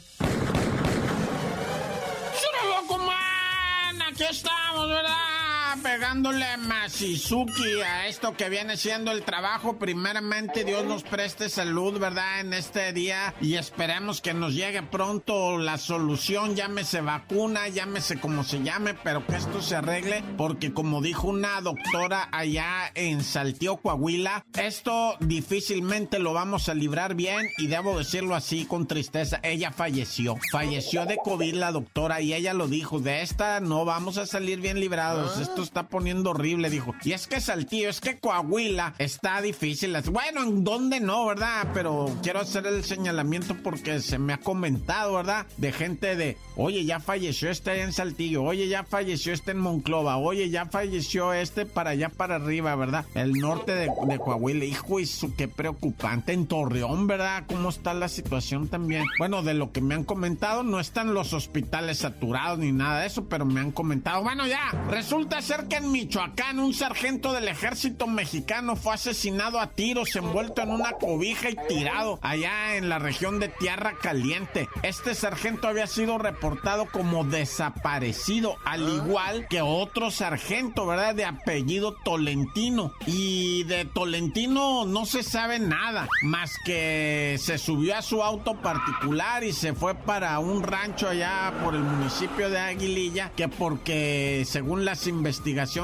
Aquí 4.12 4.24
estamos, 4.24 4.90
¿verdad? 4.90 5.41
Pegándole 5.78 6.58
Masizuki 6.58 7.82
a 7.82 8.08
esto 8.08 8.36
que 8.36 8.50
viene 8.50 8.78
siendo 8.78 9.12
el 9.12 9.24
trabajo. 9.24 9.78
Primeramente, 9.78 10.64
Dios 10.64 10.86
nos 10.86 11.04
preste 11.04 11.50
salud, 11.50 12.00
¿verdad? 12.00 12.42
En 12.42 12.54
este 12.54 12.94
día 12.94 13.34
y 13.42 13.56
esperemos 13.56 14.22
que 14.22 14.34
nos 14.34 14.54
llegue 14.54 14.84
pronto 14.84 15.58
la 15.58 15.78
solución. 15.78 16.56
Llámese 16.56 17.02
vacuna, 17.02 17.68
llámese 17.70 18.20
como 18.20 18.44
se 18.44 18.64
llame, 18.64 18.94
pero 18.94 19.26
que 19.26 19.36
esto 19.36 19.62
se 19.62 19.76
arregle 19.76 20.24
porque 20.38 20.74
como 20.74 21.02
dijo 21.02 21.28
una 21.28 21.62
doctora 21.62 22.28
allá 22.32 22.92
en 22.96 23.24
Saltillo, 23.24 23.78
Coahuila, 23.78 24.46
esto 24.58 25.16
difícilmente 25.20 26.20
lo 26.20 26.34
vamos 26.34 26.70
a 26.70 26.74
librar 26.74 27.16
bien 27.16 27.48
y 27.58 27.68
debo 27.68 27.98
decirlo 27.98 28.36
así 28.36 28.66
con 28.66 28.88
tristeza. 28.88 29.40
Ella 29.44 29.72
falleció. 29.72 30.38
Falleció 30.52 31.06
de 31.06 31.18
COVID 31.18 31.54
la 31.54 31.72
doctora 31.72 32.22
y 32.22 32.34
ella 32.34 32.54
lo 32.54 32.68
dijo. 32.68 33.00
De 33.00 33.22
esta 33.22 33.60
no 33.60 33.86
vamos 33.86 34.18
a 34.18 34.26
salir 34.26 34.60
bien 34.60 34.80
librados. 34.80 35.40
Esto 35.40 35.61
está 35.64 35.88
poniendo 35.88 36.32
horrible, 36.32 36.70
dijo. 36.70 36.96
Y 37.04 37.14
es 37.14 37.28
que 37.28 37.40
Saltillo, 37.40 37.90
es 37.90 38.02
que 38.02 38.20
Coahuila 38.20 38.96
está 38.98 39.42
difícil. 39.42 39.98
Bueno, 40.12 40.44
¿en 40.44 40.64
dónde 40.64 41.00
no, 41.00 41.26
verdad? 41.26 41.68
Pero 41.74 42.10
quiero 42.24 42.40
hacer 42.40 42.66
el 42.68 42.84
señalamiento 42.84 43.56
porque 43.64 44.00
se 44.00 44.18
me 44.18 44.34
ha 44.34 44.38
comentado, 44.38 45.14
¿verdad? 45.14 45.46
De 45.58 45.72
gente 45.72 46.16
de, 46.16 46.38
oye, 46.56 46.86
ya 46.86 47.00
falleció 47.00 47.50
este 47.50 47.82
en 47.82 47.94
Saltillo, 47.94 48.44
oye, 48.44 48.68
ya 48.68 48.84
falleció 48.84 49.34
este 49.34 49.52
en 49.52 49.60
Monclova, 49.60 50.18
oye, 50.18 50.50
ya 50.50 50.66
falleció 50.66 51.34
este 51.34 51.66
para 51.66 51.92
allá 51.92 52.10
para 52.10 52.36
arriba, 52.36 52.76
¿verdad? 52.76 53.06
El 53.16 53.34
norte 53.34 53.74
de, 53.76 53.88
Coahuila, 53.88 54.66
hijo, 54.66 55.00
y 55.00 55.06
su, 55.06 55.36
qué 55.36 55.48
preocupante. 55.48 56.34
En 56.34 56.48
Torreón, 56.48 57.08
¿verdad? 57.08 57.44
¿Cómo 57.48 57.70
está 57.70 57.94
la 57.94 58.08
situación 58.08 58.68
también? 58.68 59.06
Bueno, 59.18 59.44
de 59.44 59.54
lo 59.54 59.72
que 59.72 59.82
me 59.82 59.96
han 59.96 60.04
comentado, 60.04 60.64
no 60.64 60.80
están 60.80 61.14
los 61.14 61.34
hospitales 61.34 62.00
saturados 62.00 62.60
ni 62.60 62.72
nada 62.72 63.02
de 63.02 63.08
eso, 63.08 63.26
pero 63.26 63.46
me 63.46 63.60
han 63.60 63.72
comentado, 63.72 64.24
bueno, 64.24 64.48
ya, 64.48 64.72
resulta 64.90 65.42
ser 65.52 65.68
que 65.68 65.76
en 65.76 65.92
Michoacán 65.92 66.60
un 66.60 66.74
sargento 66.74 67.34
del 67.34 67.50
ejército 67.50 68.08
mexicano 68.08 68.78
fue 68.78 68.94
asesinado 68.94 69.60
a 69.60 69.72
tiros 69.72 70.16
envuelto 70.16 70.62
en 70.62 70.70
una 70.70 70.94
cobija 70.94 71.50
y 71.50 71.58
tirado 71.68 72.20
allá 72.22 72.78
en 72.78 72.88
la 72.88 73.00
región 73.00 73.38
de 73.42 73.50
Tierra 73.50 73.96
Caliente. 74.02 74.70
Este 74.82 75.14
sargento 75.14 75.68
había 75.68 75.88
sido 75.88 76.18
reportado 76.18 76.86
como 76.86 77.26
desaparecido, 77.26 78.56
al 78.64 78.88
igual 78.88 79.50
que 79.50 79.62
otro 79.62 80.10
sargento, 80.10 80.86
¿verdad? 80.88 81.16
De 81.16 81.26
apellido 81.26 81.98
Tolentino. 82.06 82.94
Y 83.06 83.64
de 83.66 83.84
Tolentino 83.84 84.86
no 84.86 85.06
se 85.06 85.22
sabe 85.22 85.60
nada, 85.60 86.08
más 86.22 86.56
que 86.64 87.36
se 87.42 87.58
subió 87.58 87.98
a 87.98 88.02
su 88.02 88.24
auto 88.24 88.56
particular 88.62 89.44
y 89.44 89.52
se 89.52 89.74
fue 89.74 89.96
para 89.96 90.40
un 90.40 90.64
rancho 90.64 91.10
allá 91.10 91.54
por 91.62 91.76
el 91.76 91.84
municipio 91.84 92.50
de 92.50 92.58
Aguililla, 92.58 93.34
que 93.36 93.50
porque 93.50 94.46
según 94.48 94.86
las 94.86 95.08
investigaciones 95.08 95.41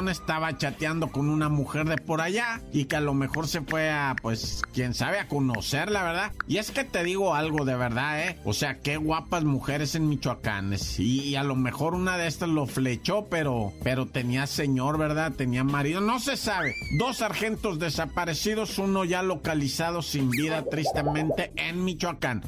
estaba 0.09 0.57
chateando 0.57 1.11
con 1.11 1.29
una 1.29 1.49
mujer 1.49 1.87
de 1.87 1.97
por 1.97 2.21
allá 2.21 2.61
y 2.71 2.85
que 2.85 2.95
a 2.95 3.01
lo 3.01 3.13
mejor 3.13 3.47
se 3.47 3.61
fue 3.61 3.89
a, 3.89 4.15
pues, 4.21 4.61
quién 4.73 4.93
sabe, 4.93 5.19
a 5.19 5.27
conocerla, 5.27 6.03
¿verdad? 6.03 6.31
Y 6.47 6.57
es 6.57 6.71
que 6.71 6.83
te 6.83 7.03
digo 7.03 7.35
algo 7.35 7.65
de 7.65 7.75
verdad, 7.75 8.27
¿eh? 8.27 8.39
O 8.45 8.53
sea, 8.53 8.79
qué 8.79 8.97
guapas 8.97 9.43
mujeres 9.43 9.95
en 9.95 10.09
Michoacán. 10.09 10.75
Y, 10.97 11.35
a 11.35 11.43
lo 11.43 11.55
mejor 11.55 11.93
una 11.93 12.17
de 12.17 12.27
estas 12.27 12.49
lo 12.49 12.65
flechó, 12.65 13.27
pero, 13.29 13.73
pero 13.83 14.07
tenía 14.07 14.47
señor, 14.47 14.97
¿verdad? 14.97 15.33
Tenía 15.33 15.63
marido, 15.63 16.01
no 16.01 16.19
se 16.19 16.37
sabe. 16.37 16.73
Dos 16.97 17.17
sargentos 17.17 17.79
desaparecidos, 17.79 18.77
uno 18.79 19.05
ya 19.05 19.21
localizado 19.21 20.01
sin 20.01 20.29
vida 20.29 20.63
tristemente 20.63 21.51
en 21.55 21.83
Michoacán. 21.83 22.43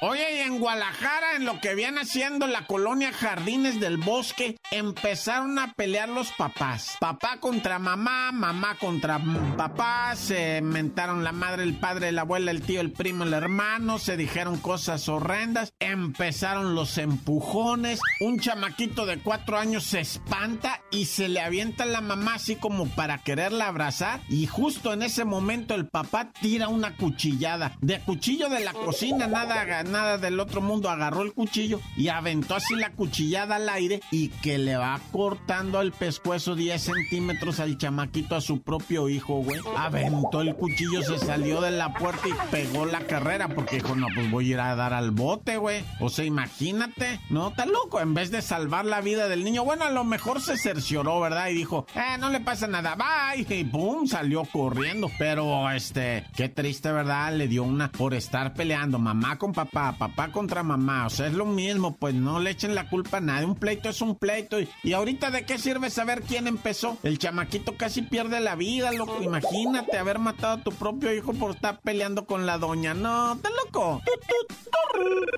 Oye, 0.00 0.36
y 0.36 0.40
en 0.40 0.58
Guadalajara, 0.58 1.36
en 1.36 1.44
lo 1.44 1.60
que 1.60 1.74
viene 1.74 2.04
siendo 2.04 2.46
la 2.46 2.66
colonia 2.66 3.12
Jardines 3.12 3.80
del 3.80 3.98
Bosque, 3.98 4.56
empezaron 4.70 5.58
a 5.58 5.72
pelear 5.74 6.08
los 6.08 6.32
papás. 6.32 6.96
Papá 6.98 7.38
contra 7.40 7.78
mamá, 7.78 8.32
mamá 8.32 8.76
contra 8.78 9.20
papá, 9.56 10.16
se 10.16 10.60
mentaron 10.62 11.24
la 11.24 11.32
madre, 11.32 11.62
el 11.62 11.74
padre, 11.74 12.12
la 12.12 12.22
abuela, 12.22 12.50
el 12.50 12.62
tío, 12.62 12.80
el 12.80 12.92
primo, 12.92 13.24
el 13.24 13.34
hermano, 13.34 13.98
se 13.98 14.16
dijeron 14.16 14.58
cosas 14.58 15.08
horrendas, 15.08 15.72
empezaron 15.78 16.74
los 16.74 16.98
empujones, 16.98 18.00
un 18.20 18.38
chamaquito 18.38 19.06
de 19.06 19.18
cuatro 19.18 19.58
años 19.58 19.84
se 19.84 20.00
espanta 20.00 20.80
y 20.90 21.06
se 21.06 21.28
le 21.28 21.40
avienta 21.40 21.84
la 21.84 22.00
mamá 22.00 22.34
así 22.34 22.56
como 22.56 22.86
para 22.86 23.18
quererla 23.18 23.68
abrazar 23.68 24.20
y 24.28 24.46
justo 24.46 24.92
en 24.92 25.02
ese 25.02 25.24
momento 25.24 25.74
el 25.74 25.88
papá 25.88 26.32
tira 26.40 26.68
una 26.68 26.96
cuchillada, 26.96 27.76
de 27.80 28.00
cuchillo 28.00 28.48
de 28.48 28.60
la 28.60 28.72
cocina, 28.72 29.26
nada 29.26 29.64
nada, 29.82 30.18
del 30.18 30.40
otro 30.40 30.60
mundo, 30.60 30.90
agarró 30.90 31.22
el 31.22 31.32
cuchillo 31.32 31.80
y 31.96 32.08
aventó 32.08 32.54
así 32.54 32.74
la 32.74 32.92
cuchillada 32.92 33.56
al 33.56 33.68
aire 33.68 34.00
y 34.10 34.28
que 34.28 34.58
le 34.58 34.76
va 34.76 35.00
cortando 35.10 35.80
el 35.80 35.92
pescuezo 35.92 36.54
10 36.54 36.82
centímetros 36.82 37.60
al 37.60 37.78
chamaquito 37.78 38.36
a 38.36 38.40
su 38.40 38.62
propio 38.62 39.08
hijo, 39.08 39.42
güey. 39.42 39.60
Aventó 39.76 40.40
el 40.40 40.54
cuchillo, 40.54 41.02
se 41.02 41.18
salió 41.18 41.60
de 41.60 41.70
la 41.70 41.92
puerta 41.94 42.28
y 42.28 42.32
pegó 42.50 42.86
la 42.86 43.00
carrera 43.00 43.48
porque 43.48 43.76
dijo, 43.76 43.94
no, 43.94 44.08
pues 44.14 44.30
voy 44.30 44.46
a 44.46 44.50
ir 44.50 44.60
a 44.60 44.74
dar 44.74 44.92
al 44.92 45.10
bote, 45.10 45.56
güey. 45.56 45.84
O 46.00 46.08
sea, 46.08 46.24
imagínate, 46.24 47.20
¿no? 47.30 47.48
Está 47.48 47.66
loco. 47.66 48.00
En 48.00 48.14
vez 48.14 48.30
de 48.30 48.42
salvar 48.42 48.84
la 48.84 49.00
vida 49.00 49.28
del 49.28 49.44
niño, 49.44 49.64
bueno, 49.64 49.84
a 49.84 49.90
lo 49.90 50.04
mejor 50.04 50.40
se 50.40 50.56
cercioró, 50.56 51.20
¿verdad? 51.20 51.48
Y 51.48 51.54
dijo, 51.54 51.86
eh, 51.94 52.18
no 52.18 52.30
le 52.30 52.40
pasa 52.40 52.66
nada, 52.66 52.96
bye. 52.96 53.46
Y 53.48 53.64
pum, 53.64 54.06
salió 54.06 54.44
corriendo. 54.44 55.10
Pero, 55.18 55.70
este, 55.70 56.24
qué 56.36 56.48
triste, 56.48 56.92
¿verdad? 56.92 57.34
Le 57.34 57.48
dio 57.48 57.64
una 57.64 57.90
por 57.90 58.14
estar 58.14 58.54
peleando 58.54 58.98
mamá 58.98 59.38
con 59.38 59.52
papá, 59.52 59.71
papá 59.72 60.30
contra 60.30 60.62
mamá. 60.62 61.06
O 61.06 61.10
sea, 61.10 61.26
es 61.26 61.32
lo 61.32 61.46
mismo, 61.46 61.96
pues 61.96 62.14
no 62.14 62.38
le 62.38 62.50
echen 62.50 62.74
la 62.74 62.88
culpa 62.88 63.16
a 63.18 63.20
nadie. 63.20 63.46
Un 63.46 63.54
pleito 63.54 63.88
es 63.88 64.00
un 64.00 64.16
pleito. 64.16 64.60
Y, 64.60 64.68
y 64.82 64.92
ahorita, 64.92 65.30
¿de 65.30 65.44
qué 65.44 65.58
sirve 65.58 65.90
saber 65.90 66.22
quién 66.22 66.46
empezó? 66.46 66.98
El 67.02 67.18
chamaquito 67.18 67.76
casi 67.76 68.02
pierde 68.02 68.40
la 68.40 68.54
vida, 68.54 68.92
loco. 68.92 69.22
Imagínate 69.22 69.98
haber 69.98 70.18
matado 70.18 70.54
a 70.54 70.62
tu 70.62 70.72
propio 70.72 71.14
hijo 71.14 71.32
por 71.32 71.52
estar 71.52 71.80
peleando 71.80 72.26
con 72.26 72.46
la 72.46 72.58
doña. 72.58 72.94
No, 72.94 73.32
está 73.34 73.48
loco. 73.64 74.02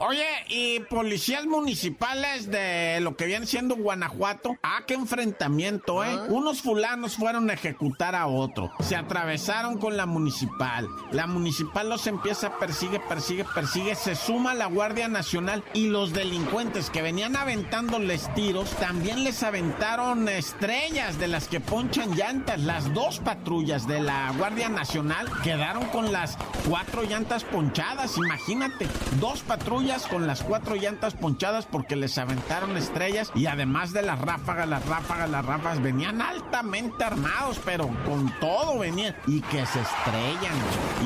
Oye, 0.00 0.26
y 0.48 0.80
policías 0.80 1.46
municipales 1.46 2.50
de 2.50 2.98
lo 3.00 3.16
que 3.16 3.26
viene 3.26 3.46
siendo 3.46 3.76
Guanajuato. 3.76 4.56
Ah, 4.62 4.82
qué 4.86 4.94
enfrentamiento, 4.94 6.04
¿eh? 6.04 6.18
Unos 6.28 6.60
fulanos 6.60 7.16
fueron 7.16 7.48
a 7.50 7.54
ejecutar 7.54 8.14
a 8.14 8.26
otro. 8.26 8.72
Se 8.80 8.96
atravesaron 8.96 9.78
con 9.78 9.96
la 9.96 10.06
municipal. 10.06 10.88
La 11.12 11.26
municipal 11.26 11.88
los 11.88 12.06
empieza, 12.06 12.58
persigue, 12.58 13.00
persigue, 13.00 13.44
persigue. 13.54 13.94
Se 13.94 14.13
suma 14.14 14.54
la 14.54 14.66
Guardia 14.66 15.08
Nacional 15.08 15.64
y 15.72 15.88
los 15.88 16.12
delincuentes 16.12 16.90
que 16.90 17.02
venían 17.02 17.36
aventándoles 17.36 18.32
tiros 18.34 18.70
también 18.76 19.24
les 19.24 19.42
aventaron 19.42 20.28
estrellas 20.28 21.18
de 21.18 21.28
las 21.28 21.48
que 21.48 21.60
ponchan 21.60 22.14
llantas. 22.14 22.60
Las 22.60 22.92
dos 22.94 23.18
patrullas 23.18 23.86
de 23.86 24.00
la 24.00 24.32
Guardia 24.36 24.68
Nacional 24.68 25.28
quedaron 25.42 25.86
con 25.86 26.12
las 26.12 26.36
cuatro 26.68 27.02
llantas 27.02 27.44
ponchadas. 27.44 28.16
Imagínate, 28.16 28.88
dos 29.20 29.40
patrullas 29.40 30.06
con 30.06 30.26
las 30.26 30.42
cuatro 30.42 30.76
llantas 30.76 31.14
ponchadas 31.14 31.66
porque 31.66 31.96
les 31.96 32.16
aventaron 32.18 32.76
estrellas 32.76 33.30
y 33.34 33.46
además 33.46 33.92
de 33.92 34.02
las 34.02 34.20
ráfagas, 34.20 34.68
las 34.68 34.84
ráfagas, 34.86 35.30
las 35.30 35.44
ráfagas 35.44 35.82
venían 35.82 36.22
altamente 36.22 37.04
armados, 37.04 37.60
pero 37.64 37.88
con 38.06 38.32
todo 38.40 38.78
venían 38.78 39.16
y 39.26 39.40
que 39.40 39.64
se 39.66 39.80
estrellan. 39.80 40.54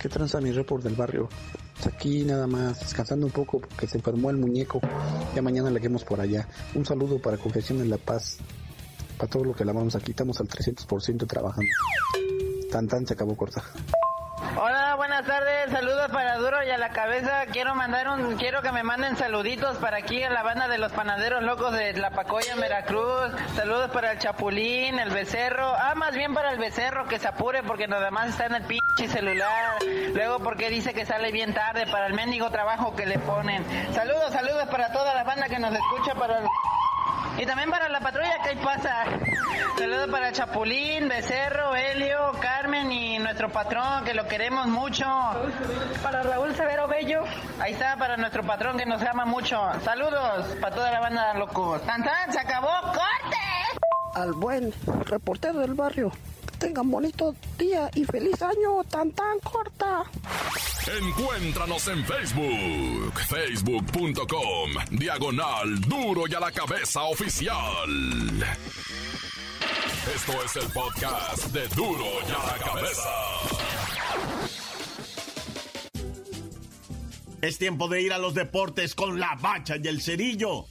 ¿Qué 0.00 0.08
tranza 0.08 0.40
mi 0.40 0.52
report 0.52 0.84
del 0.84 0.94
barrio? 0.94 1.28
Pues 1.74 1.92
aquí 1.92 2.22
nada 2.22 2.46
más 2.46 2.78
descansando 2.78 3.26
un 3.26 3.32
poco 3.32 3.58
porque 3.58 3.88
se 3.88 3.98
enfermó 3.98 4.30
el 4.30 4.36
muñeco. 4.36 4.80
Mañana 5.42 5.70
le 5.70 5.80
quemos 5.80 6.04
por 6.04 6.20
allá. 6.20 6.48
Un 6.74 6.84
saludo 6.84 7.20
para 7.20 7.36
Confesión 7.38 7.80
en 7.80 7.90
La 7.90 7.98
Paz. 7.98 8.38
Para 9.16 9.30
todo 9.30 9.44
lo 9.44 9.54
que 9.54 9.64
lavamos 9.64 9.94
aquí, 9.94 10.10
estamos 10.12 10.40
al 10.40 10.48
300% 10.48 11.26
trabajando. 11.26 11.70
Tan 12.70 12.86
tan 12.86 13.06
se 13.06 13.14
acabó 13.14 13.36
corta. 13.36 13.62
Buenas 14.98 15.24
tardes. 15.26 15.70
Saludos 15.70 16.10
para 16.10 16.38
Duro 16.38 16.60
y 16.64 16.70
a 16.70 16.76
la 16.76 16.88
cabeza. 16.88 17.46
Quiero 17.52 17.72
mandar 17.76 18.08
un, 18.08 18.36
quiero 18.36 18.62
que 18.62 18.72
me 18.72 18.82
manden 18.82 19.16
saluditos 19.16 19.76
para 19.76 19.98
aquí 19.98 20.24
a 20.24 20.28
la 20.28 20.42
banda 20.42 20.66
de 20.66 20.76
los 20.76 20.90
panaderos 20.90 21.44
locos 21.44 21.72
de 21.72 21.92
La 21.92 22.10
Pacoya, 22.10 22.56
Veracruz. 22.56 23.30
Saludos 23.54 23.92
para 23.92 24.10
el 24.10 24.18
Chapulín, 24.18 24.98
el 24.98 25.10
Becerro. 25.10 25.72
Ah, 25.72 25.94
más 25.94 26.16
bien 26.16 26.34
para 26.34 26.50
el 26.50 26.58
Becerro 26.58 27.06
que 27.06 27.20
se 27.20 27.28
apure 27.28 27.62
porque 27.62 27.86
nada 27.86 28.10
más 28.10 28.30
está 28.30 28.46
en 28.46 28.56
el 28.56 28.64
pinche 28.64 29.06
celular. 29.06 29.76
Luego 30.14 30.40
porque 30.40 30.68
dice 30.68 30.92
que 30.92 31.06
sale 31.06 31.30
bien 31.30 31.54
tarde 31.54 31.86
para 31.86 32.08
el 32.08 32.14
mendigo 32.14 32.50
trabajo 32.50 32.96
que 32.96 33.06
le 33.06 33.20
ponen. 33.20 33.64
Saludos, 33.94 34.32
saludos 34.32 34.66
para 34.68 34.92
toda 34.92 35.14
la 35.14 35.22
banda 35.22 35.48
que 35.48 35.60
nos 35.60 35.72
escucha 35.72 36.16
para 36.16 36.38
el... 36.38 36.44
Y 37.38 37.46
también 37.46 37.70
para 37.70 37.88
la 37.88 38.00
patrulla 38.00 38.42
que 38.42 38.50
ahí 38.50 38.56
pasa. 38.56 39.04
Saludos 39.78 40.08
para 40.10 40.32
Chapulín, 40.32 41.08
Becerro, 41.08 41.76
Helio, 41.76 42.32
Carmen 42.40 42.90
y 42.90 43.18
nuestro 43.20 43.48
patrón 43.48 44.04
que 44.04 44.12
lo 44.12 44.26
queremos 44.26 44.66
mucho. 44.66 45.06
Para 46.02 46.24
Raúl 46.24 46.54
Severo 46.56 46.88
Bello. 46.88 47.22
Ahí 47.60 47.74
está 47.74 47.96
para 47.96 48.16
nuestro 48.16 48.42
patrón 48.42 48.76
que 48.76 48.86
nos 48.86 49.00
ama 49.02 49.24
mucho. 49.24 49.56
Saludos 49.84 50.46
para 50.60 50.74
toda 50.74 50.90
la 50.90 50.98
banda 51.00 51.34
locos. 51.34 51.80
¡Tan, 51.82 52.02
tan! 52.02 52.32
¡Se 52.32 52.40
acabó! 52.40 52.72
¡Corte! 52.82 53.38
Al 54.14 54.32
buen 54.32 54.72
reportero 55.06 55.60
del 55.60 55.74
barrio. 55.74 56.10
Tengan 56.58 56.90
bonito 56.90 57.34
día 57.56 57.90
y 57.94 58.04
feliz 58.04 58.42
año. 58.42 58.82
Tan 58.90 59.12
tan 59.12 59.38
corta. 59.40 60.04
Encuéntranos 61.00 61.86
en 61.88 62.04
Facebook, 62.04 63.20
facebook.com, 63.28 64.70
diagonal 64.90 65.80
duro 65.82 66.22
y 66.26 66.34
a 66.34 66.40
la 66.40 66.50
cabeza 66.50 67.02
oficial. 67.04 67.88
Esto 70.14 70.32
es 70.42 70.56
el 70.56 70.72
podcast 70.72 71.46
de 71.52 71.68
duro 71.68 72.04
y 72.26 72.32
a 72.32 72.46
la 72.46 72.64
cabeza. 72.64 73.10
Es 77.40 77.58
tiempo 77.58 77.88
de 77.88 78.02
ir 78.02 78.12
a 78.12 78.18
los 78.18 78.34
deportes 78.34 78.94
con 78.94 79.20
la 79.20 79.36
bacha 79.40 79.76
y 79.76 79.86
el 79.86 80.00
cerillo. 80.00 80.64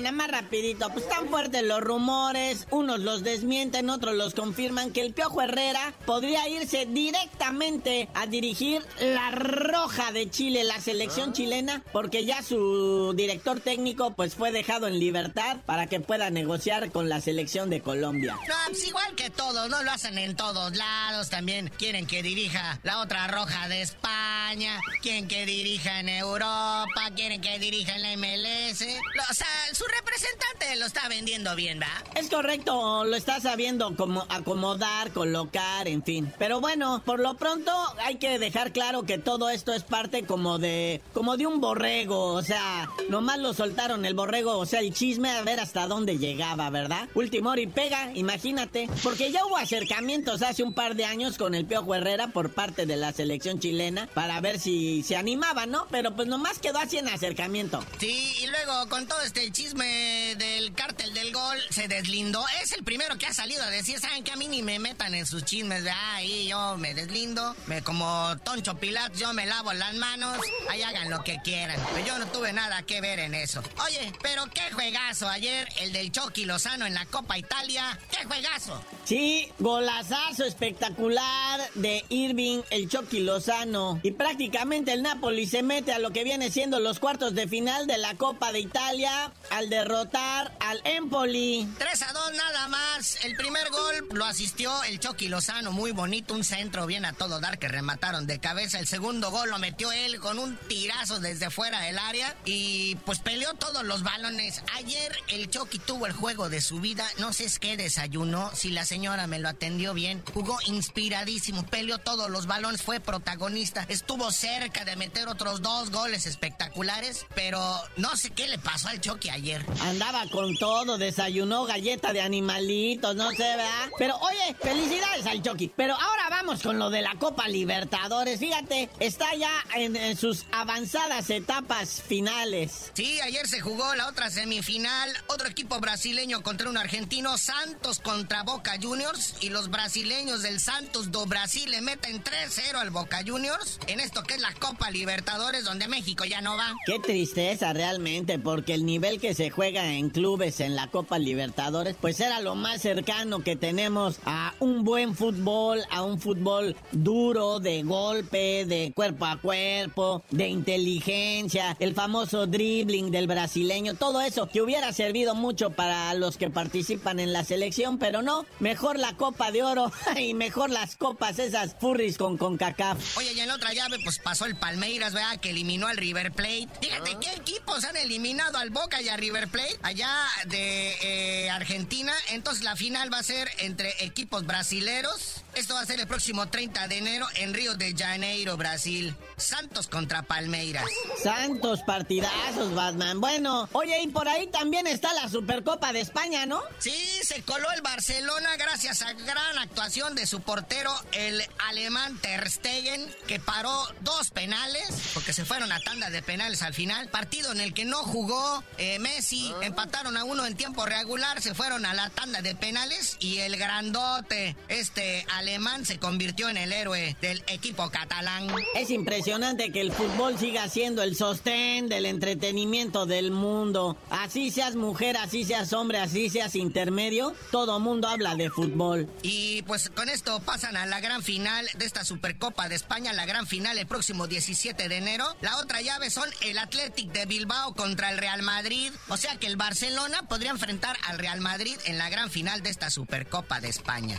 Nada 0.00 0.12
más 0.12 0.30
rapidito. 0.30 0.88
Pues 0.90 1.04
están 1.04 1.28
fuertes 1.28 1.62
los 1.62 1.80
rumores. 1.80 2.66
Unos 2.70 3.00
los 3.00 3.22
desmienten, 3.22 3.90
otros 3.90 4.14
los 4.14 4.34
confirman 4.34 4.92
que 4.92 5.02
el 5.02 5.12
Piojo 5.12 5.42
Herrera 5.42 5.94
podría 6.06 6.48
irse 6.48 6.86
directamente 6.86 8.08
a 8.14 8.26
dirigir 8.26 8.82
la 9.00 9.30
Roja 9.30 10.12
de 10.12 10.30
Chile, 10.30 10.64
la 10.64 10.80
selección 10.80 11.32
chilena, 11.32 11.82
porque 11.92 12.24
ya 12.24 12.42
su 12.42 13.12
director 13.16 13.60
técnico 13.60 14.14
pues 14.14 14.34
fue 14.34 14.52
dejado 14.52 14.86
en 14.86 14.98
libertad 14.98 15.58
para 15.66 15.86
que 15.86 16.00
pueda 16.00 16.30
negociar 16.30 16.90
con 16.90 17.08
la 17.08 17.20
selección 17.20 17.70
de 17.70 17.80
Colombia. 17.80 18.38
No, 18.48 18.54
pues 18.66 18.86
igual 18.86 19.14
que 19.14 19.30
todos, 19.30 19.68
no 19.68 19.82
lo 19.82 19.90
hacen 19.90 20.18
en 20.18 20.36
todos 20.36 20.76
lados. 20.76 21.30
También 21.30 21.70
quieren 21.78 22.06
que 22.06 22.22
dirija 22.22 22.80
la 22.82 23.00
otra 23.00 23.26
roja 23.28 23.68
de 23.68 23.82
España, 23.82 24.80
quieren 25.02 25.28
que 25.28 25.46
dirija 25.46 26.00
en 26.00 26.08
Europa, 26.08 27.10
quieren 27.14 27.40
que 27.40 27.58
dirija 27.58 27.96
en 27.96 28.02
la 28.02 28.16
MLS. 28.16 28.82
O 29.30 29.34
sea, 29.34 29.46
su 29.72 29.84
representante 29.98 30.76
lo 30.76 30.86
está 30.86 31.08
vendiendo 31.08 31.54
bien, 31.56 31.80
¿va? 31.80 31.90
Es 32.14 32.28
correcto, 32.28 33.04
lo 33.04 33.16
está 33.16 33.40
sabiendo 33.40 33.94
como 33.96 34.24
acomodar, 34.28 35.10
colocar, 35.12 35.88
en 35.88 36.02
fin. 36.02 36.32
Pero 36.38 36.60
bueno, 36.60 37.02
por 37.04 37.20
lo 37.20 37.34
pronto 37.34 37.72
hay 38.04 38.16
que 38.16 38.38
dejar 38.38 38.72
claro 38.72 39.02
que 39.02 39.18
todo 39.18 39.50
esto 39.50 39.72
es 39.72 39.82
parte 39.82 40.24
como 40.24 40.58
de 40.58 41.02
como 41.12 41.36
de 41.36 41.46
un 41.46 41.60
borrego, 41.60 42.32
o 42.32 42.42
sea, 42.42 42.88
nomás 43.08 43.38
lo 43.38 43.52
soltaron 43.52 44.04
el 44.04 44.14
borrego, 44.14 44.56
o 44.58 44.66
sea, 44.66 44.80
el 44.80 44.94
chisme 44.94 45.30
a 45.30 45.42
ver 45.42 45.60
hasta 45.60 45.86
dónde 45.86 46.18
llegaba, 46.18 46.70
¿verdad? 46.70 47.08
Último 47.14 47.50
y 47.58 47.66
pega, 47.66 48.12
imagínate, 48.14 48.88
porque 49.02 49.32
ya 49.32 49.44
hubo 49.44 49.56
acercamientos 49.56 50.42
hace 50.42 50.62
un 50.62 50.72
par 50.72 50.94
de 50.94 51.04
años 51.04 51.36
con 51.36 51.54
el 51.54 51.66
Piojo 51.66 51.94
Herrera 51.94 52.28
por 52.28 52.52
parte 52.52 52.86
de 52.86 52.96
la 52.96 53.12
selección 53.12 53.58
chilena 53.58 54.08
para 54.14 54.40
ver 54.40 54.58
si 54.58 55.02
se 55.02 55.16
animaba, 55.16 55.66
¿no? 55.66 55.86
Pero 55.90 56.14
pues 56.14 56.28
nomás 56.28 56.58
quedó 56.58 56.78
así 56.78 56.98
en 56.98 57.08
acercamiento. 57.08 57.84
Sí, 57.98 58.34
y 58.42 58.46
luego 58.46 58.88
con 58.88 59.06
todo 59.06 59.20
este 59.22 59.50
chisme 59.50 59.79
del 59.86 60.72
cártel 60.74 61.12
del 61.14 61.32
gol 61.32 61.58
se 61.70 61.88
deslindó. 61.88 62.44
Es 62.62 62.72
el 62.72 62.84
primero 62.84 63.18
que 63.18 63.26
ha 63.26 63.34
salido 63.34 63.62
a 63.62 63.70
decir, 63.70 63.98
saben 63.98 64.24
que 64.24 64.32
a 64.32 64.36
mí 64.36 64.48
ni 64.48 64.62
me 64.62 64.78
metan 64.78 65.14
en 65.14 65.26
sus 65.26 65.44
chismes, 65.44 65.84
de 65.84 65.90
ahí 65.90 66.48
yo 66.48 66.76
me 66.76 66.94
deslindo, 66.94 67.54
me 67.66 67.82
como 67.82 68.36
Toncho 68.44 68.76
Pilat, 68.76 69.14
yo 69.16 69.32
me 69.32 69.46
lavo 69.46 69.72
las 69.72 69.94
manos, 69.94 70.38
ahí 70.68 70.82
hagan 70.82 71.10
lo 71.10 71.22
que 71.24 71.40
quieran. 71.42 71.78
Pero 71.92 72.06
yo 72.06 72.18
no 72.18 72.26
tuve 72.26 72.52
nada 72.52 72.82
que 72.82 73.00
ver 73.00 73.18
en 73.18 73.34
eso. 73.34 73.62
Oye, 73.84 74.12
pero 74.22 74.46
qué 74.52 74.70
juegazo 74.72 75.28
ayer 75.28 75.68
el 75.80 75.92
del 75.92 76.12
Chucky 76.12 76.44
Lozano 76.44 76.86
en 76.86 76.94
la 76.94 77.06
Copa 77.06 77.38
Italia. 77.38 77.98
¡Qué 78.10 78.24
juegazo! 78.24 78.82
Sí, 79.04 79.50
golazazo 79.58 80.44
espectacular 80.44 81.60
de 81.74 82.04
Irving, 82.08 82.62
el 82.70 82.88
Chucky 82.88 83.20
Lozano. 83.20 84.00
Y 84.02 84.12
prácticamente 84.12 84.92
el 84.92 85.02
Napoli 85.02 85.46
se 85.46 85.62
mete 85.62 85.92
a 85.92 85.98
lo 85.98 86.10
que 86.10 86.24
viene 86.24 86.50
siendo 86.50 86.80
los 86.80 86.98
cuartos 86.98 87.34
de 87.34 87.48
final 87.48 87.86
de 87.86 87.98
la 87.98 88.14
Copa 88.14 88.52
de 88.52 88.60
Italia 88.60 89.32
al 89.60 89.68
derrotar 89.68 90.56
al 90.58 90.80
Empoli. 90.84 91.68
3 91.76 92.02
a 92.02 92.12
2 92.14 92.32
nada 92.32 92.68
más. 92.68 93.22
El 93.24 93.36
primer 93.36 93.68
gol 93.68 94.08
lo 94.12 94.24
asistió 94.24 94.82
el 94.84 94.98
Chucky 94.98 95.28
Lozano, 95.28 95.70
muy 95.70 95.90
bonito, 95.90 96.32
un 96.32 96.44
centro 96.44 96.86
bien 96.86 97.04
a 97.04 97.12
todo 97.12 97.40
dar 97.40 97.58
que 97.58 97.68
remataron 97.68 98.26
de 98.26 98.40
cabeza. 98.40 98.78
El 98.78 98.86
segundo 98.86 99.30
gol 99.30 99.50
lo 99.50 99.58
metió 99.58 99.92
él 99.92 100.18
con 100.18 100.38
un 100.38 100.56
tirazo 100.56 101.20
desde 101.20 101.50
fuera 101.50 101.80
del 101.80 101.98
área 101.98 102.34
y 102.46 102.94
pues 103.04 103.18
peleó 103.18 103.52
todos 103.52 103.84
los 103.84 104.02
balones. 104.02 104.62
Ayer 104.76 105.14
el 105.28 105.50
Chucky 105.50 105.78
tuvo 105.78 106.06
el 106.06 106.12
juego 106.12 106.48
de 106.48 106.62
su 106.62 106.80
vida, 106.80 107.06
no 107.18 107.34
sé 107.34 107.46
qué 107.60 107.76
desayunó, 107.76 108.50
si 108.54 108.70
la 108.70 108.86
señora 108.86 109.26
me 109.26 109.40
lo 109.40 109.50
atendió 109.50 109.92
bien. 109.92 110.22
Jugó 110.32 110.56
inspiradísimo, 110.68 111.66
peleó 111.66 111.98
todos 111.98 112.30
los 112.30 112.46
balones, 112.46 112.80
fue 112.80 112.98
protagonista, 112.98 113.84
estuvo 113.90 114.32
cerca 114.32 114.86
de 114.86 114.96
meter 114.96 115.28
otros 115.28 115.60
dos 115.60 115.90
goles 115.90 116.24
espectaculares, 116.24 117.26
pero 117.34 117.60
no 117.98 118.16
sé 118.16 118.30
qué 118.30 118.48
le 118.48 118.58
pasó 118.58 118.88
al 118.88 119.02
Chucky 119.02 119.28
ayer. 119.28 119.49
Andaba 119.80 120.24
con 120.30 120.54
todo, 120.56 120.98
desayunó 120.98 121.64
galleta 121.64 122.12
de 122.12 122.20
animalitos, 122.20 123.16
no 123.16 123.30
sé, 123.30 123.42
¿verdad? 123.42 123.88
Pero 123.98 124.16
oye, 124.18 124.54
felicidades 124.60 125.26
al 125.26 125.42
Chucky. 125.42 125.72
Pero 125.76 125.94
ahora 125.94 126.28
vamos 126.30 126.62
con 126.62 126.78
lo 126.78 126.90
de 126.90 127.02
la 127.02 127.16
Copa 127.18 127.48
Libertadores. 127.48 128.40
Fíjate, 128.40 128.88
está 129.00 129.34
ya 129.34 129.52
en, 129.74 129.96
en 129.96 130.16
sus 130.16 130.46
avanzadas 130.52 131.30
etapas 131.30 132.02
finales. 132.06 132.90
Sí, 132.94 133.20
ayer 133.20 133.46
se 133.46 133.60
jugó 133.60 133.94
la 133.94 134.08
otra 134.08 134.30
semifinal, 134.30 135.10
otro 135.28 135.48
equipo 135.48 135.80
brasileño 135.80 136.42
contra 136.42 136.68
un 136.68 136.76
argentino, 136.76 137.38
Santos 137.38 137.98
contra 137.98 138.42
Boca 138.42 138.78
Juniors, 138.80 139.36
y 139.40 139.48
los 139.48 139.70
brasileños 139.70 140.42
del 140.42 140.60
Santos 140.60 141.10
do 141.10 141.26
Brasil 141.26 141.70
le 141.70 141.80
meten 141.80 142.22
3-0 142.22 142.74
al 142.74 142.90
Boca 142.90 143.22
Juniors 143.26 143.78
en 143.86 144.00
esto 144.00 144.22
que 144.22 144.34
es 144.34 144.40
la 144.40 144.52
Copa 144.54 144.90
Libertadores, 144.90 145.64
donde 145.64 145.88
México 145.88 146.24
ya 146.24 146.40
no 146.40 146.56
va. 146.56 146.74
Qué 146.86 146.98
tristeza 146.98 147.72
realmente, 147.72 148.38
porque 148.38 148.74
el 148.74 148.84
nivel 148.84 149.20
que 149.20 149.34
se 149.34 149.39
juega 149.48 149.94
en 149.94 150.10
clubes 150.10 150.60
en 150.60 150.76
la 150.76 150.88
Copa 150.88 151.18
Libertadores, 151.18 151.96
pues 151.98 152.20
era 152.20 152.40
lo 152.40 152.54
más 152.54 152.82
cercano 152.82 153.42
que 153.42 153.56
tenemos 153.56 154.18
a 154.26 154.52
un 154.60 154.84
buen 154.84 155.14
fútbol, 155.14 155.80
a 155.90 156.02
un 156.02 156.20
fútbol 156.20 156.76
duro, 156.92 157.58
de 157.60 157.82
golpe, 157.82 158.66
de 158.66 158.92
cuerpo 158.94 159.24
a 159.24 159.40
cuerpo, 159.40 160.22
de 160.30 160.48
inteligencia, 160.48 161.76
el 161.80 161.94
famoso 161.94 162.46
dribbling 162.46 163.10
del 163.10 163.26
brasileño, 163.26 163.94
todo 163.94 164.20
eso 164.20 164.48
que 164.48 164.60
hubiera 164.60 164.92
servido 164.92 165.34
mucho 165.34 165.70
para 165.70 166.12
los 166.12 166.36
que 166.36 166.50
participan 166.50 167.18
en 167.18 167.32
la 167.32 167.44
selección, 167.44 167.98
pero 167.98 168.20
no, 168.20 168.44
mejor 168.58 168.98
la 168.98 169.16
Copa 169.16 169.50
de 169.50 169.62
Oro 169.62 169.90
y 170.18 170.34
mejor 170.34 170.68
las 170.68 170.96
copas 170.96 171.38
esas 171.38 171.76
furries 171.80 172.18
con 172.18 172.36
CONCACAF. 172.36 173.16
Oye, 173.16 173.32
y 173.32 173.40
en 173.40 173.48
la 173.48 173.54
otra 173.54 173.72
llave, 173.72 173.98
pues 174.04 174.18
pasó 174.18 174.44
el 174.44 174.56
Palmeiras, 174.56 175.14
¿verdad? 175.14 175.38
Que 175.40 175.50
eliminó 175.50 175.86
al 175.86 175.96
River 175.96 176.32
Plate. 176.32 176.68
Fíjate, 176.80 177.16
¿qué 177.20 177.32
equipos 177.34 177.84
han 177.84 177.96
eliminado 177.96 178.58
al 178.58 178.70
Boca 178.70 179.00
y 179.00 179.08
a 179.08 179.16
River 179.16 179.29
Plate? 179.30 179.78
Allá 179.82 180.12
de 180.46 180.96
eh, 181.02 181.50
Argentina. 181.50 182.12
Entonces 182.30 182.64
la 182.64 182.76
final 182.76 183.12
va 183.12 183.18
a 183.18 183.22
ser 183.22 183.48
entre 183.58 184.04
equipos 184.04 184.44
brasileros. 184.44 185.44
Esto 185.54 185.74
va 185.74 185.80
a 185.80 185.86
ser 185.86 186.00
el 186.00 186.06
próximo 186.06 186.48
30 186.48 186.88
de 186.88 186.98
enero 186.98 187.26
en 187.36 187.54
Río 187.54 187.74
de 187.74 187.94
Janeiro, 187.96 188.56
Brasil. 188.56 189.14
Santos 189.36 189.88
contra 189.88 190.22
Palmeiras. 190.22 190.84
Santos 191.22 191.80
partidazos, 191.86 192.74
Batman. 192.74 193.20
Bueno, 193.20 193.68
oye, 193.72 194.00
y 194.02 194.08
por 194.08 194.28
ahí 194.28 194.46
también 194.48 194.86
está 194.86 195.12
la 195.14 195.28
Supercopa 195.28 195.92
de 195.92 196.00
España, 196.00 196.46
¿no? 196.46 196.62
Sí, 196.78 196.94
se 197.22 197.42
coló 197.42 197.70
el 197.72 197.82
Barcelona 197.82 198.56
gracias 198.56 199.02
a 199.02 199.12
gran 199.12 199.58
actuación 199.58 200.14
de 200.14 200.26
su 200.26 200.40
portero, 200.40 200.92
el 201.12 201.42
alemán 201.68 202.18
Ter 202.18 202.48
Stegen, 202.50 203.06
que 203.26 203.40
paró 203.40 203.86
dos 204.00 204.30
penales, 204.30 205.10
porque 205.14 205.32
se 205.32 205.44
fueron 205.44 205.72
a 205.72 205.80
tanda 205.80 206.10
de 206.10 206.22
penales 206.22 206.62
al 206.62 206.74
final. 206.74 207.08
Partido 207.08 207.52
en 207.52 207.60
el 207.60 207.74
que 207.74 207.84
no 207.84 207.98
jugó 207.98 208.62
eh, 208.78 208.98
Messi, 208.98 209.52
empataron 209.62 210.16
a 210.16 210.24
uno 210.24 210.46
en 210.46 210.56
tiempo 210.56 210.86
regular, 210.86 211.40
se 211.42 211.54
fueron 211.54 211.86
a 211.86 211.94
la 211.94 212.10
tanda 212.10 212.42
de 212.42 212.54
penales 212.54 213.16
y 213.20 213.38
el 213.38 213.56
grandote, 213.56 214.56
este 214.68 215.24
alemán, 215.40 215.86
se 215.86 215.98
convirtió 215.98 216.50
en 216.50 216.58
el 216.58 216.72
héroe 216.72 217.16
del 217.22 217.42
equipo 217.46 217.90
catalán. 217.90 218.46
Es 218.74 218.90
impresionante 218.90 219.72
que 219.72 219.80
el 219.80 219.90
fútbol 219.90 220.38
siga 220.38 220.68
siendo 220.68 221.02
el 221.02 221.16
sostén 221.16 221.88
del 221.88 222.04
entretenimiento 222.04 223.06
del 223.06 223.30
mundo. 223.30 223.96
Así 224.10 224.50
seas 224.50 224.76
mujer, 224.76 225.16
así 225.16 225.44
seas 225.44 225.72
hombre, 225.72 225.98
así 225.98 226.28
seas 226.28 226.54
intermedio, 226.54 227.34
todo 227.50 227.80
mundo 227.80 228.06
habla 228.06 228.34
de 228.34 228.50
fútbol. 228.50 229.08
Y 229.22 229.62
pues 229.62 229.88
con 229.88 230.10
esto 230.10 230.40
pasan 230.40 230.76
a 230.76 230.84
la 230.84 231.00
gran 231.00 231.22
final 231.22 231.66
de 231.78 231.86
esta 231.86 232.04
Supercopa 232.04 232.68
de 232.68 232.74
España, 232.74 233.14
la 233.14 233.24
gran 233.24 233.46
final 233.46 233.78
el 233.78 233.86
próximo 233.86 234.26
17 234.26 234.88
de 234.88 234.96
enero. 234.96 235.24
La 235.40 235.56
otra 235.56 235.80
llave 235.80 236.10
son 236.10 236.28
el 236.42 236.58
Athletic 236.58 237.12
de 237.12 237.24
Bilbao 237.24 237.74
contra 237.74 238.10
el 238.10 238.18
Real 238.18 238.42
Madrid. 238.42 238.92
O 239.08 239.16
sea 239.16 239.36
que 239.36 239.46
el 239.46 239.56
Barcelona 239.56 240.28
podría 240.28 240.50
enfrentar 240.50 240.98
al 241.08 241.18
Real 241.18 241.40
Madrid 241.40 241.78
en 241.86 241.96
la 241.96 242.10
gran 242.10 242.30
final 242.30 242.62
de 242.62 242.68
esta 242.68 242.90
Supercopa 242.90 243.60
de 243.60 243.68
España. 243.68 244.18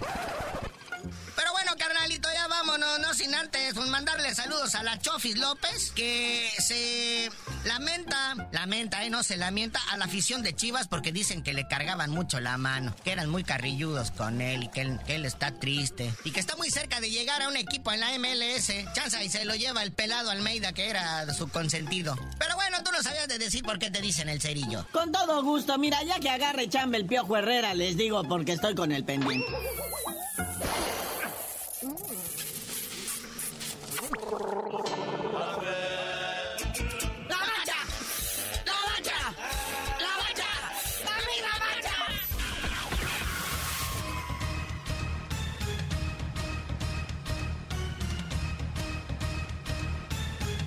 Pero 1.36 1.52
bueno, 1.52 1.72
carnalito, 1.78 2.30
ya 2.34 2.48
vámonos, 2.48 3.00
no 3.00 3.14
sin 3.14 3.34
antes 3.34 3.76
mandarle 3.76 4.34
saludos 4.36 4.76
a 4.76 4.84
la 4.84 5.00
Chofis 5.00 5.38
López, 5.38 5.92
que 5.92 6.50
se 6.60 7.30
lamenta, 7.66 8.50
lamenta, 8.52 9.04
eh, 9.04 9.10
no 9.10 9.24
se 9.24 9.38
lamenta 9.38 9.80
a 9.92 9.98
la 9.98 10.06
afición 10.06 10.44
de 10.44 10.56
Chivas 10.56 10.88
porque 10.88 11.12
dicen 11.12 11.44
que 11.44 11.54
le 11.54 11.68
cargaban 11.68 12.12
mucho 12.12 12.40
la 12.40 12.58
mano, 12.58 12.96
que 13.04 13.12
eran 13.12 13.30
muy 13.30 13.44
carrilludos 13.44 14.12
con 14.12 14.42
él 14.42 14.64
y 14.64 14.68
que 14.70 14.82
él, 14.82 15.00
que 15.06 15.16
él 15.16 15.26
está 15.26 15.52
triste. 15.52 16.14
Y 16.24 16.32
que 16.32 16.40
está 16.40 16.56
muy 16.56 16.70
cerca 16.70 17.00
de 17.00 17.10
llegar 17.10 17.42
a 17.42 17.48
un 17.48 17.58
equipo 17.58 17.92
en 17.92 18.00
la 18.00 18.18
MLS. 18.18 18.72
Chanza 18.94 19.24
y 19.24 19.30
se 19.30 19.46
lo 19.46 19.56
lleva 19.56 19.84
el 19.84 19.92
pelado 19.92 20.30
Almeida, 20.30 20.74
que 20.74 20.90
era 20.90 21.34
su 21.34 21.48
consentido. 21.50 22.16
Pero 22.40 22.56
bueno, 22.56 22.84
tú 22.84 22.92
no 22.92 23.02
sabías 23.02 23.28
de 23.28 23.38
decir 23.38 23.64
por 23.64 23.80
qué 23.80 23.90
te 23.90 24.02
dicen 24.02 24.30
el 24.30 24.42
cerillo. 24.42 24.86
Con 24.92 25.12
todo 25.12 25.44
gusto, 25.44 25.78
mira, 25.78 26.04
ya 26.04 26.20
que 26.20 26.30
agarre 26.30 26.70
chamba 26.70 26.98
el 26.98 27.06
Piojo 27.06 27.38
Herrera, 27.38 27.74
les 27.74 27.98
digo 27.98 28.24
porque 28.24 28.54
estoy 28.54 28.76
con 28.76 28.92
el 28.92 29.04
pendiente. 29.04 29.48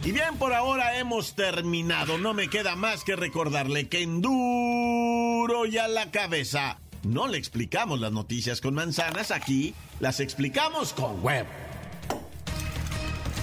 Y 0.05 0.13
bien, 0.13 0.37
por 0.37 0.53
ahora 0.53 0.99
hemos 0.99 1.35
terminado. 1.35 2.19
No 2.19 2.35
me 2.35 2.49
queda 2.49 2.77
más 2.77 3.05
que 3.05 3.17
recordarle 3.17 3.89
que 3.89 4.03
en 4.03 4.21
duro 4.21 5.65
y 5.65 5.79
a 5.79 5.89
la 5.89 6.11
cabeza 6.11 6.79
no 7.05 7.27
le 7.27 7.39
explicamos 7.39 7.99
las 8.01 8.13
noticias 8.13 8.61
con 8.61 8.75
manzanas, 8.75 9.31
aquí 9.31 9.75
las 10.01 10.21
explicamos 10.21 10.93
con 10.93 11.23
web. 11.23 11.47